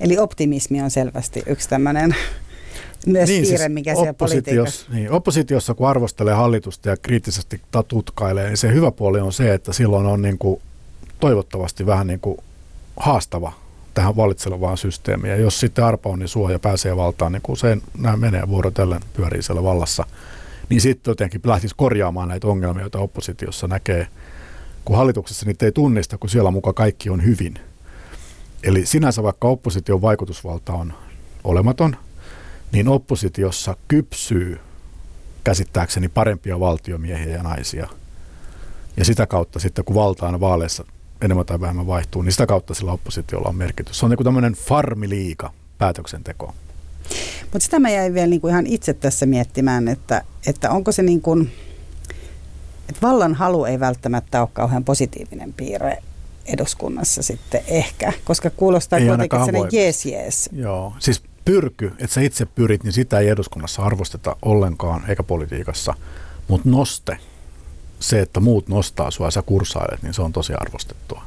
[0.00, 2.14] Eli optimismi on selvästi yksi tämmöinen
[3.06, 4.86] myös niin, piirre, siis mikä siellä politiikassa.
[4.92, 9.72] Niin, oppositiossa kun arvostelee hallitusta ja kriittisesti tutkailee, niin se hyvä puoli on se, että
[9.72, 10.62] silloin on niin kuin
[11.20, 12.38] toivottavasti vähän niin kuin
[12.96, 13.52] haastava
[13.94, 15.30] tähän valitselevaan systeemiin.
[15.30, 19.00] Ja jos sitten Arpa on niin suoja pääsee valtaan, niin kun se nämä menee vuorotellen
[19.12, 20.04] pyörii siellä vallassa,
[20.68, 24.06] niin sitten jotenkin lähtisi korjaamaan näitä ongelmia, joita oppositiossa näkee,
[24.84, 27.54] kun hallituksessa niitä ei tunnista, kun siellä mukaan kaikki on hyvin.
[28.62, 30.92] Eli sinänsä vaikka opposition vaikutusvalta on
[31.44, 31.96] olematon,
[32.72, 34.60] niin oppositiossa kypsyy
[35.44, 37.88] käsittääkseni parempia valtiomiehiä ja naisia.
[38.96, 40.84] Ja sitä kautta sitten, kun valta aina vaaleissa
[41.20, 43.98] enemmän tai vähemmän vaihtuu, niin sitä kautta sillä oppositiolla on merkitys.
[43.98, 46.54] Se on niin tämmöinen farmiliika päätöksenteko.
[47.42, 51.02] Mutta sitä mä jäin vielä niin kuin ihan itse tässä miettimään, että, että onko se
[51.02, 51.52] niin kuin,
[52.88, 55.98] että vallan halu ei välttämättä ole kauhean positiivinen piirre
[56.46, 60.50] eduskunnassa sitten ehkä, koska kuulostaa ei kuitenkin sellainen jees jees.
[60.52, 61.22] Joo, siis
[61.52, 65.94] pyrky, että sä itse pyrit, niin sitä ei eduskunnassa arvosteta ollenkaan eikä politiikassa,
[66.48, 67.16] mutta noste–
[68.00, 71.22] se, että muut nostaa sua ja sä kursailet, niin se on tosi arvostettua.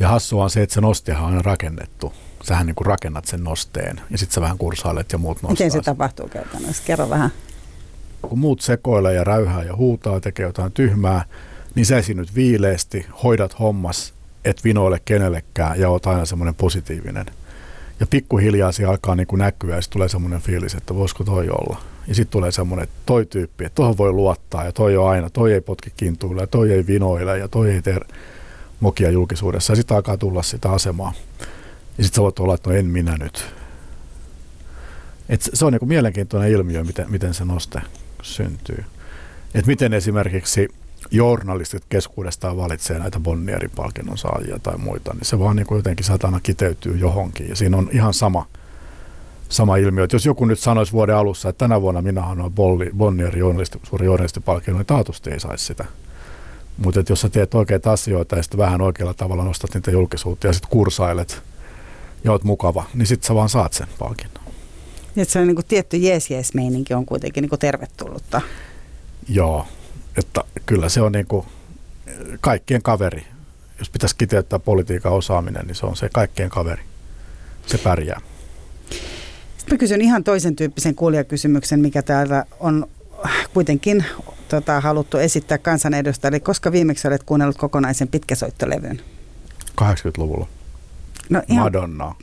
[0.00, 2.12] Ja hassua on se, että se nostihan on aina rakennettu.
[2.42, 5.52] Sähän niin rakennat sen nosteen ja sitten sä vähän kursailet ja muut nostaa.
[5.52, 6.82] Miten se tapahtuu käytännössä?
[6.86, 7.30] Kerro vähän.
[8.22, 11.24] Kun muut sekoilee ja räyhää ja huutaa, tekee jotain tyhmää,
[11.74, 14.14] niin sä esiinnyt viileesti, hoidat hommas,
[14.44, 17.26] et vinoile kenellekään ja oot aina semmoinen positiivinen.
[18.02, 21.48] Ja pikkuhiljaa se alkaa niin kuin näkyä ja sitten tulee semmoinen fiilis, että voisiko toi
[21.48, 21.80] olla.
[22.06, 25.30] Ja sitten tulee semmoinen, että toi tyyppi, että tuohon voi luottaa ja toi on aina,
[25.30, 28.00] toi ei potki kintuille ja toi ei vinoile ja toi ei tee
[28.80, 29.72] mokia julkisuudessa.
[29.72, 31.12] Ja sitten alkaa tulla sitä asemaa.
[31.98, 33.44] Ja sitten sä voit olla, että no en minä nyt.
[35.28, 37.82] Et se on niinku mielenkiintoinen ilmiö, miten, miten se noste
[38.22, 38.84] syntyy.
[39.54, 40.68] Et miten esimerkiksi
[41.12, 46.06] journalistit keskuudestaan valitsee näitä Bonnierin palkinnon saajia tai muita, niin se vaan niin kuin jotenkin
[46.06, 47.48] satana kiteytyy johonkin.
[47.48, 48.46] Ja siinä on ihan sama–
[49.52, 50.04] sama ilmiö.
[50.04, 52.52] Että jos joku nyt sanoisi vuoden alussa, että tänä vuonna minä annoin
[52.96, 55.84] Bonnier journalisti, suuri journalistipalkinnon, niin taatusti ei saisi sitä.
[56.78, 60.52] Mutta jos sä teet oikeita asioita ja sitten vähän oikealla tavalla nostat niitä julkisuutta ja
[60.52, 61.42] sitten kursailet
[62.24, 64.44] ja oot mukava, niin sitten sä vaan saat sen palkinnon.
[65.16, 68.40] Että se on niinku tietty jees-jees-meininki on kuitenkin niinku tervetullutta.
[69.28, 69.66] Joo,
[70.16, 71.46] että kyllä se on niinku
[72.40, 73.26] kaikkien kaveri.
[73.78, 76.82] Jos pitäisi kiteyttää politiikan osaaminen, niin se on se kaikkien kaveri.
[77.66, 78.20] Se pärjää.
[79.70, 82.86] Mä kysyn ihan toisen tyyppisen kuulijakysymyksen, mikä täällä on
[83.54, 84.04] kuitenkin
[84.48, 86.40] tota, haluttu esittää kansanedustajille.
[86.40, 89.00] Koska viimeksi olet kuunnellut kokonaisen pitkäsoittolevyn?
[89.80, 90.46] 80-luvulla.
[91.30, 92.14] No ihan Madonna.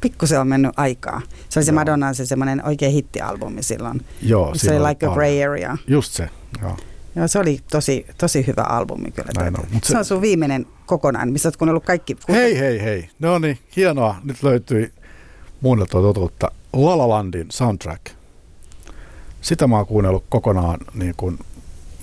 [0.00, 1.22] Pikkusen on mennyt aikaa.
[1.48, 4.04] Se oli se Madonna se semmoinen oikein hittialbumi silloin.
[4.22, 5.76] Joo, se oli Like a Area.
[5.86, 6.30] Just se,
[6.62, 6.76] joo.
[7.18, 9.30] Joo, se oli tosi, tosi hyvä albumi kyllä.
[9.38, 12.16] Näin on, se, se on sun viimeinen kokonaan, missä olet kuunnellut kaikki.
[12.28, 13.10] Hei, hei, hei.
[13.18, 14.16] No niin, hienoa.
[14.24, 14.92] Nyt löytyi
[15.60, 16.50] muunneltua totuutta.
[16.72, 18.06] La La Landin soundtrack.
[19.40, 21.38] Sitä mä oon kuunnellut kokonaan niin kuin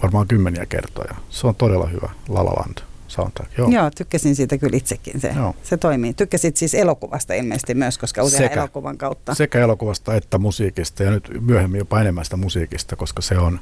[0.04, 1.16] varmaan kymmeniä kertoja.
[1.30, 3.58] Se on todella hyvä, La La Land soundtrack.
[3.58, 3.70] Joo.
[3.70, 5.22] Joo, tykkäsin siitä kyllä itsekin.
[5.22, 5.56] Se, Joo.
[5.64, 6.14] se toimii.
[6.14, 9.36] Tykkäsit siis elokuvasta ilmeisesti myös, koska usein sekä, elokuvan kautta.
[9.36, 13.60] Sekä elokuvasta että musiikista ja nyt myöhemmin jopa enemmän sitä musiikista, koska se on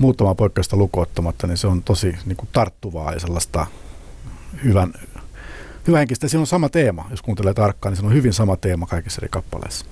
[0.00, 3.66] muutama poikkeusta lukuottamatta, niin se on tosi niin kuin tarttuvaa ja sellaista
[4.64, 4.92] hyvän,
[5.98, 6.28] henkistä.
[6.28, 9.28] Siinä on sama teema, jos kuuntelee tarkkaan, niin se on hyvin sama teema kaikissa eri
[9.28, 9.86] kappaleissa.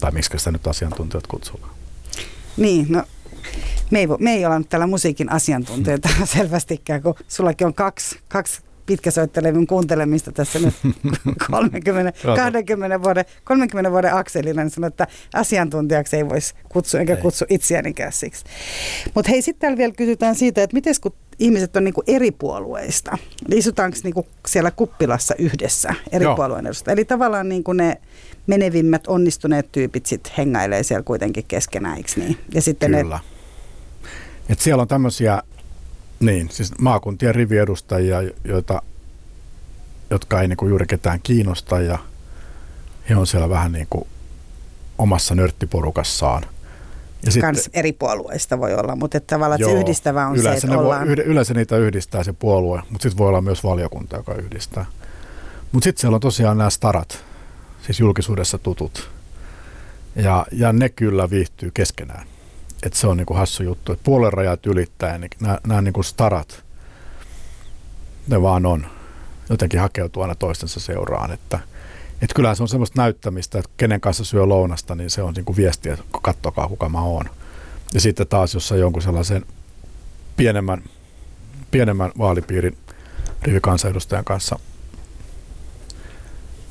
[0.00, 1.70] Tai miksi sitä nyt asiantuntijat kutsuvat.
[2.56, 3.04] Niin, no
[3.90, 8.62] me ei, me ei olla nyt täällä musiikin asiantuntijoita selvästikään, kun sullakin on kaksi, kaksi
[8.90, 10.74] pitkäsoittelevyn kuuntelemista tässä nyt
[11.50, 17.44] 30, 20 vuoden, 30 vuoden akselilla, niin sanoin, että asiantuntijaksi ei voisi kutsua, enkä kutsu
[17.48, 18.44] itseäni siksi.
[19.14, 23.18] Mutta hei, sitten täällä vielä kysytään siitä, että miten kun ihmiset on niinku eri puolueista,
[23.48, 26.36] niin istutaanko niinku siellä kuppilassa yhdessä eri Joo.
[26.36, 26.92] puolueen edustajia?
[26.92, 28.00] Eli tavallaan niinku ne
[28.46, 32.38] menevimmät, onnistuneet tyypit sitten hengailee siellä kuitenkin keskenään, eikö niin?
[32.54, 33.20] Ja sitten Kyllä.
[34.02, 34.10] Ne...
[34.52, 35.42] Et siellä on tämmöisiä
[36.20, 38.82] niin, siis maakuntien riviedustajia, joita,
[40.10, 41.98] jotka ei niinku juuri ketään kiinnosta ja
[43.08, 44.06] he on siellä vähän niin kuin
[44.98, 46.42] omassa nörttiporukassaan.
[47.24, 50.52] Ja sitten, Kans eri puolueista voi olla, mutta että tavallaan joo, se yhdistävä on se,
[50.52, 51.08] että ollaan...
[51.08, 54.86] Voi, yleensä niitä yhdistää se puolue, mutta sitten voi olla myös valiokunta, joka yhdistää.
[55.72, 57.24] Mutta sitten siellä on tosiaan nämä starat,
[57.82, 59.10] siis julkisuudessa tutut.
[60.16, 62.26] Ja, ja ne kyllä viihtyy keskenään.
[62.82, 66.64] Et se on niinku hassu juttu, että puolenrajat ylittää, niin nämä, nämä niinku starat,
[68.28, 68.86] ne vaan on.
[69.50, 71.32] Jotenkin hakeutuu aina toistensa seuraan.
[71.32, 71.58] Että,
[72.22, 75.56] et kyllähän se on semmoista näyttämistä, että kenen kanssa syö lounasta, niin se on niinku
[75.56, 77.24] viestiä, että kattokaa kuka mä oon.
[77.94, 79.46] Ja sitten taas, jos jonkun sellaisen
[80.36, 80.82] pienemmän,
[81.70, 82.78] pienemmän vaalipiirin
[83.42, 84.58] rivikansanedustajan kanssa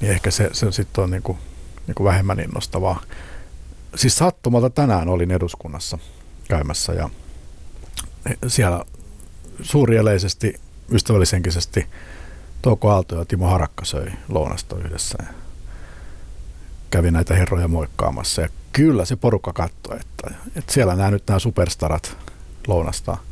[0.02, 1.38] niin ehkä se, se sitten on niin kuin,
[1.88, 3.02] niin kuin vähemmän innostavaa.
[3.96, 5.98] Siis sattumalta tänään olin eduskunnassa
[6.48, 7.10] käymässä ja
[8.48, 8.86] siellä
[9.62, 10.54] suurieleisesti,
[10.92, 11.86] ystävällisenkisesti
[12.62, 15.18] Touko Aalto ja Timo Harakka söi lounasta yhdessä.
[15.24, 15.34] Ja
[16.92, 21.40] kävi näitä herroja moikkaamassa ja kyllä se porukka katsoi, että, että siellä nämä nyt nämä
[21.40, 22.18] superstarat
[22.68, 23.24] lounastaa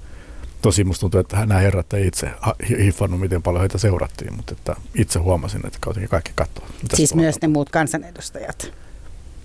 [0.61, 2.31] tosi musta tuntuu, että nämä herrat ei itse
[2.69, 5.79] hiffannut, miten paljon heitä seurattiin, mutta että itse huomasin, että
[6.09, 6.71] kaikki katsoivat.
[6.93, 8.73] Siis myös ne muut kansanedustajat?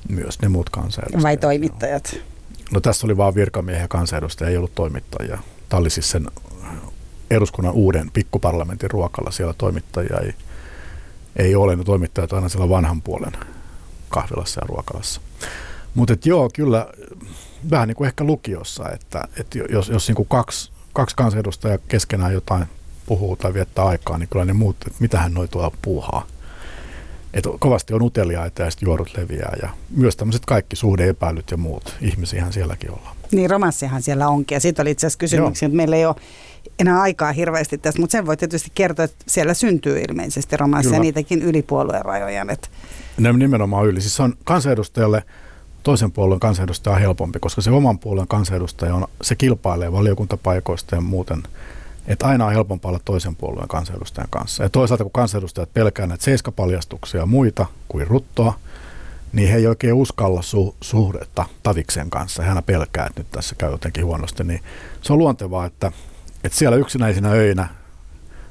[0.08, 1.22] Myös ne muut kansanedustajat.
[1.22, 2.14] Vai toimittajat?
[2.14, 2.20] No,
[2.74, 5.38] no tässä oli vain virkamiehiä kansanedustajia, ei ollut toimittajia.
[5.68, 6.26] Tämä oli siis sen
[7.30, 10.34] eduskunnan uuden pikkuparlamentin ruokalla, siellä toimittajia ei,
[11.36, 13.32] ei ole, ne toimittajat aina siellä vanhan puolen
[14.08, 15.20] kahvilassa ja ruokalassa.
[15.94, 16.86] Mutta joo, kyllä
[17.70, 22.32] vähän niin kuin ehkä lukiossa, että, että jos, jos niin kuin kaksi kaksi kansanedustajaa keskenään
[22.32, 22.66] jotain
[23.06, 26.26] puhuu tai viettää aikaa, niin kyllä ne muut, että mitähän noi tuolla puuhaa.
[27.34, 32.52] Et kovasti on utelia, että juorut leviää ja myös tämmöiset kaikki suhdeepäilyt ja muut ihmisiähän
[32.52, 33.16] sielläkin ollaan.
[33.32, 36.14] Niin romanssihan siellä onkin ja siitä oli itse asiassa kysymyksiä, että meillä ei ole
[36.78, 41.42] enää aikaa hirveästi tästä, mutta sen voi tietysti kertoa, että siellä syntyy ilmeisesti romansseja niitäkin
[41.42, 42.50] yli puolueen rajojen.
[42.50, 42.68] Että...
[43.18, 44.00] Ne nimenomaan yli.
[44.00, 45.22] Siis on kansanedustajalle
[45.82, 51.00] toisen puolueen kansanedustaja on helpompi, koska se oman puolueen kansanedustaja on, se kilpailee valiokuntapaikoista ja
[51.00, 51.42] muuten.
[52.06, 54.62] Että aina on helpompaa olla toisen puolueen kansanedustajan kanssa.
[54.62, 58.54] Ja toisaalta kun kansanedustajat pelkää näitä seiskapaljastuksia ja muita kuin ruttoa,
[59.32, 62.42] niin he ei oikein uskalla su- suhdetta Taviksen kanssa.
[62.42, 64.44] Hän pelkää, että nyt tässä käy jotenkin huonosti.
[64.44, 64.60] Niin
[65.02, 65.92] se on luontevaa, että,
[66.44, 67.68] että siellä yksinäisinä öinä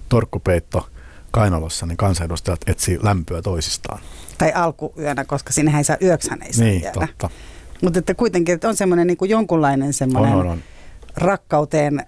[0.09, 0.89] torkkupeitto
[1.31, 3.99] kainalossa, niin kansanedustajat etsii lämpöä toisistaan
[4.41, 6.99] tai alkuyönä, koska sinne ei saa yöksän ei niin, jäädä.
[6.99, 7.29] totta.
[7.81, 10.59] Mutta että kuitenkin että on semmoinen niin jonkunlainen semmoinen on, on, on.
[11.17, 12.05] rakkauteen,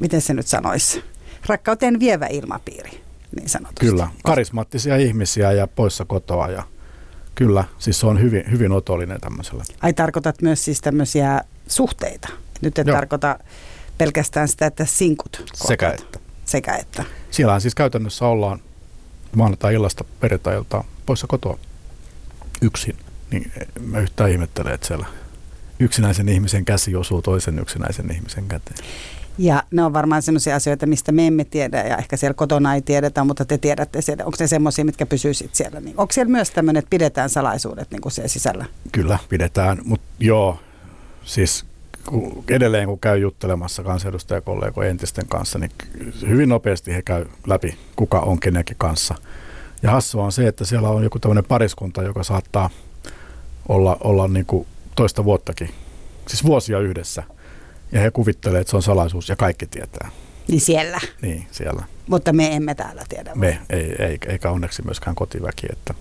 [0.00, 1.04] miten se nyt sanoisi,
[1.46, 2.90] rakkauteen vievä ilmapiiri,
[3.36, 3.86] niin sanotusti.
[3.86, 6.62] Kyllä, karismaattisia ihmisiä ja poissa kotoa ja
[7.34, 9.64] kyllä, siis se on hyvin, hyvin otollinen tämmöisellä.
[9.80, 12.28] Ai tarkoitat myös siis tämmöisiä suhteita?
[12.60, 12.96] Nyt et Joo.
[12.96, 13.38] tarkoita
[13.98, 15.44] pelkästään sitä, että sinkut.
[15.54, 16.18] Sekä että.
[16.44, 17.04] Sekä että.
[17.30, 18.60] Siellähän siis käytännössä ollaan
[19.36, 20.62] maanantai-illasta perjantai
[21.06, 21.58] poissa kotoa
[22.62, 22.96] yksin,
[23.30, 25.06] niin mä yhtään ihmettelen, että siellä
[25.78, 28.76] yksinäisen ihmisen käsi osuu toisen yksinäisen ihmisen käteen.
[29.38, 32.82] Ja ne on varmaan sellaisia asioita, mistä me emme tiedä ja ehkä siellä kotona ei
[32.82, 34.24] tiedetä, mutta te tiedätte siellä.
[34.24, 35.80] Onko ne semmoisia, mitkä pysyy siellä?
[35.80, 38.64] Niin, onko siellä myös tämmöinen, että pidetään salaisuudet niin kuin siellä sisällä?
[38.92, 40.58] Kyllä, pidetään, mutta joo,
[41.24, 41.64] siis
[42.06, 45.70] kun edelleen kun käy juttelemassa kansanedustajakollegojen entisten kanssa, niin
[46.28, 49.14] hyvin nopeasti he käy läpi, kuka on kenenkin kanssa–
[49.84, 52.70] ja hassua on se, että siellä on joku tämmöinen pariskunta, joka saattaa
[53.68, 54.66] olla, olla niin kuin
[54.96, 55.70] toista vuottakin,
[56.28, 57.22] siis vuosia yhdessä.
[57.94, 60.10] Ja he kuvittelee, että se on salaisuus ja kaikki tietää.
[60.48, 61.00] Niin siellä.
[61.22, 61.84] Niin, siellä.
[62.06, 63.32] Mutta me emme täällä tiedä.
[63.34, 65.66] Me, ei, ei, eikä onneksi myöskään kotiväki.
[65.72, 65.94] Että,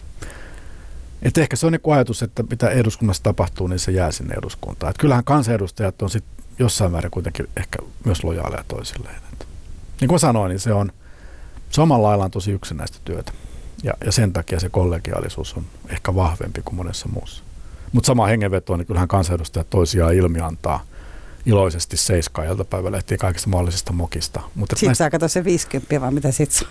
[1.21, 4.89] Et ehkä se on niin ajatus, että mitä eduskunnassa tapahtuu, niin se jää sinne eduskuntaan.
[4.89, 6.23] Et kyllähän kansanedustajat on sit
[6.59, 9.15] jossain määrin kuitenkin ehkä myös lojaaleja toisilleen.
[9.33, 9.47] Et,
[10.01, 10.91] niin kuin sanoin, niin se on
[11.69, 13.31] samalla lailla tosi yksinäistä työtä.
[13.83, 17.43] Ja, ja sen takia se kollegiaalisuus on ehkä vahvempi kuin monessa muussa.
[17.91, 20.85] Mutta sama hengenveto, niin kyllähän kansanedustajat toisiaan ilmiantaa
[21.45, 24.41] iloisesti seiskaa iltapäivällä ehtii kaikista mahdollisista mokista.
[24.55, 26.67] Mutta sitten näistä, saa katsoa se 50 vai mitä sitten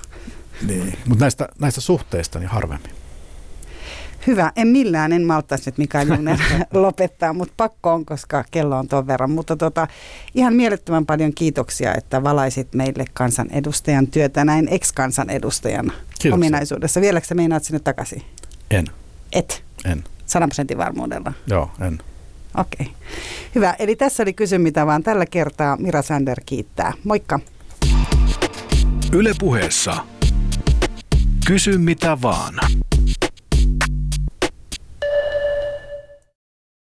[0.67, 2.91] Niin, mutta näistä, näistä suhteista niin harvemmin.
[4.27, 4.53] Hyvä.
[4.57, 6.39] En millään, en malttaisi nyt Mikael Juner
[6.73, 9.31] lopettaa, mutta pakko on, koska kello on tuon verran.
[9.31, 9.89] Mutta tota,
[10.35, 16.35] ihan mielettömän paljon kiitoksia, että valaisit meille kansanedustajan työtä näin ex-kansanedustajan Kiitoksia.
[16.35, 17.01] ominaisuudessa.
[17.01, 18.23] Vieläkö sä meinaat sinne takaisin?
[18.71, 18.87] En.
[19.33, 19.65] Et?
[19.85, 20.05] En.
[20.27, 21.33] 100 prosentin varmuudella?
[21.47, 21.99] Joo, en.
[22.57, 22.87] Okei.
[22.87, 22.95] Okay.
[23.55, 23.75] Hyvä.
[23.79, 25.77] Eli tässä oli kysy mitä vaan tällä kertaa.
[25.77, 26.93] Mira Sander kiittää.
[27.05, 27.41] Moikka.
[29.13, 29.97] Ylepuheessa
[31.47, 32.55] Kysy mitä vaan.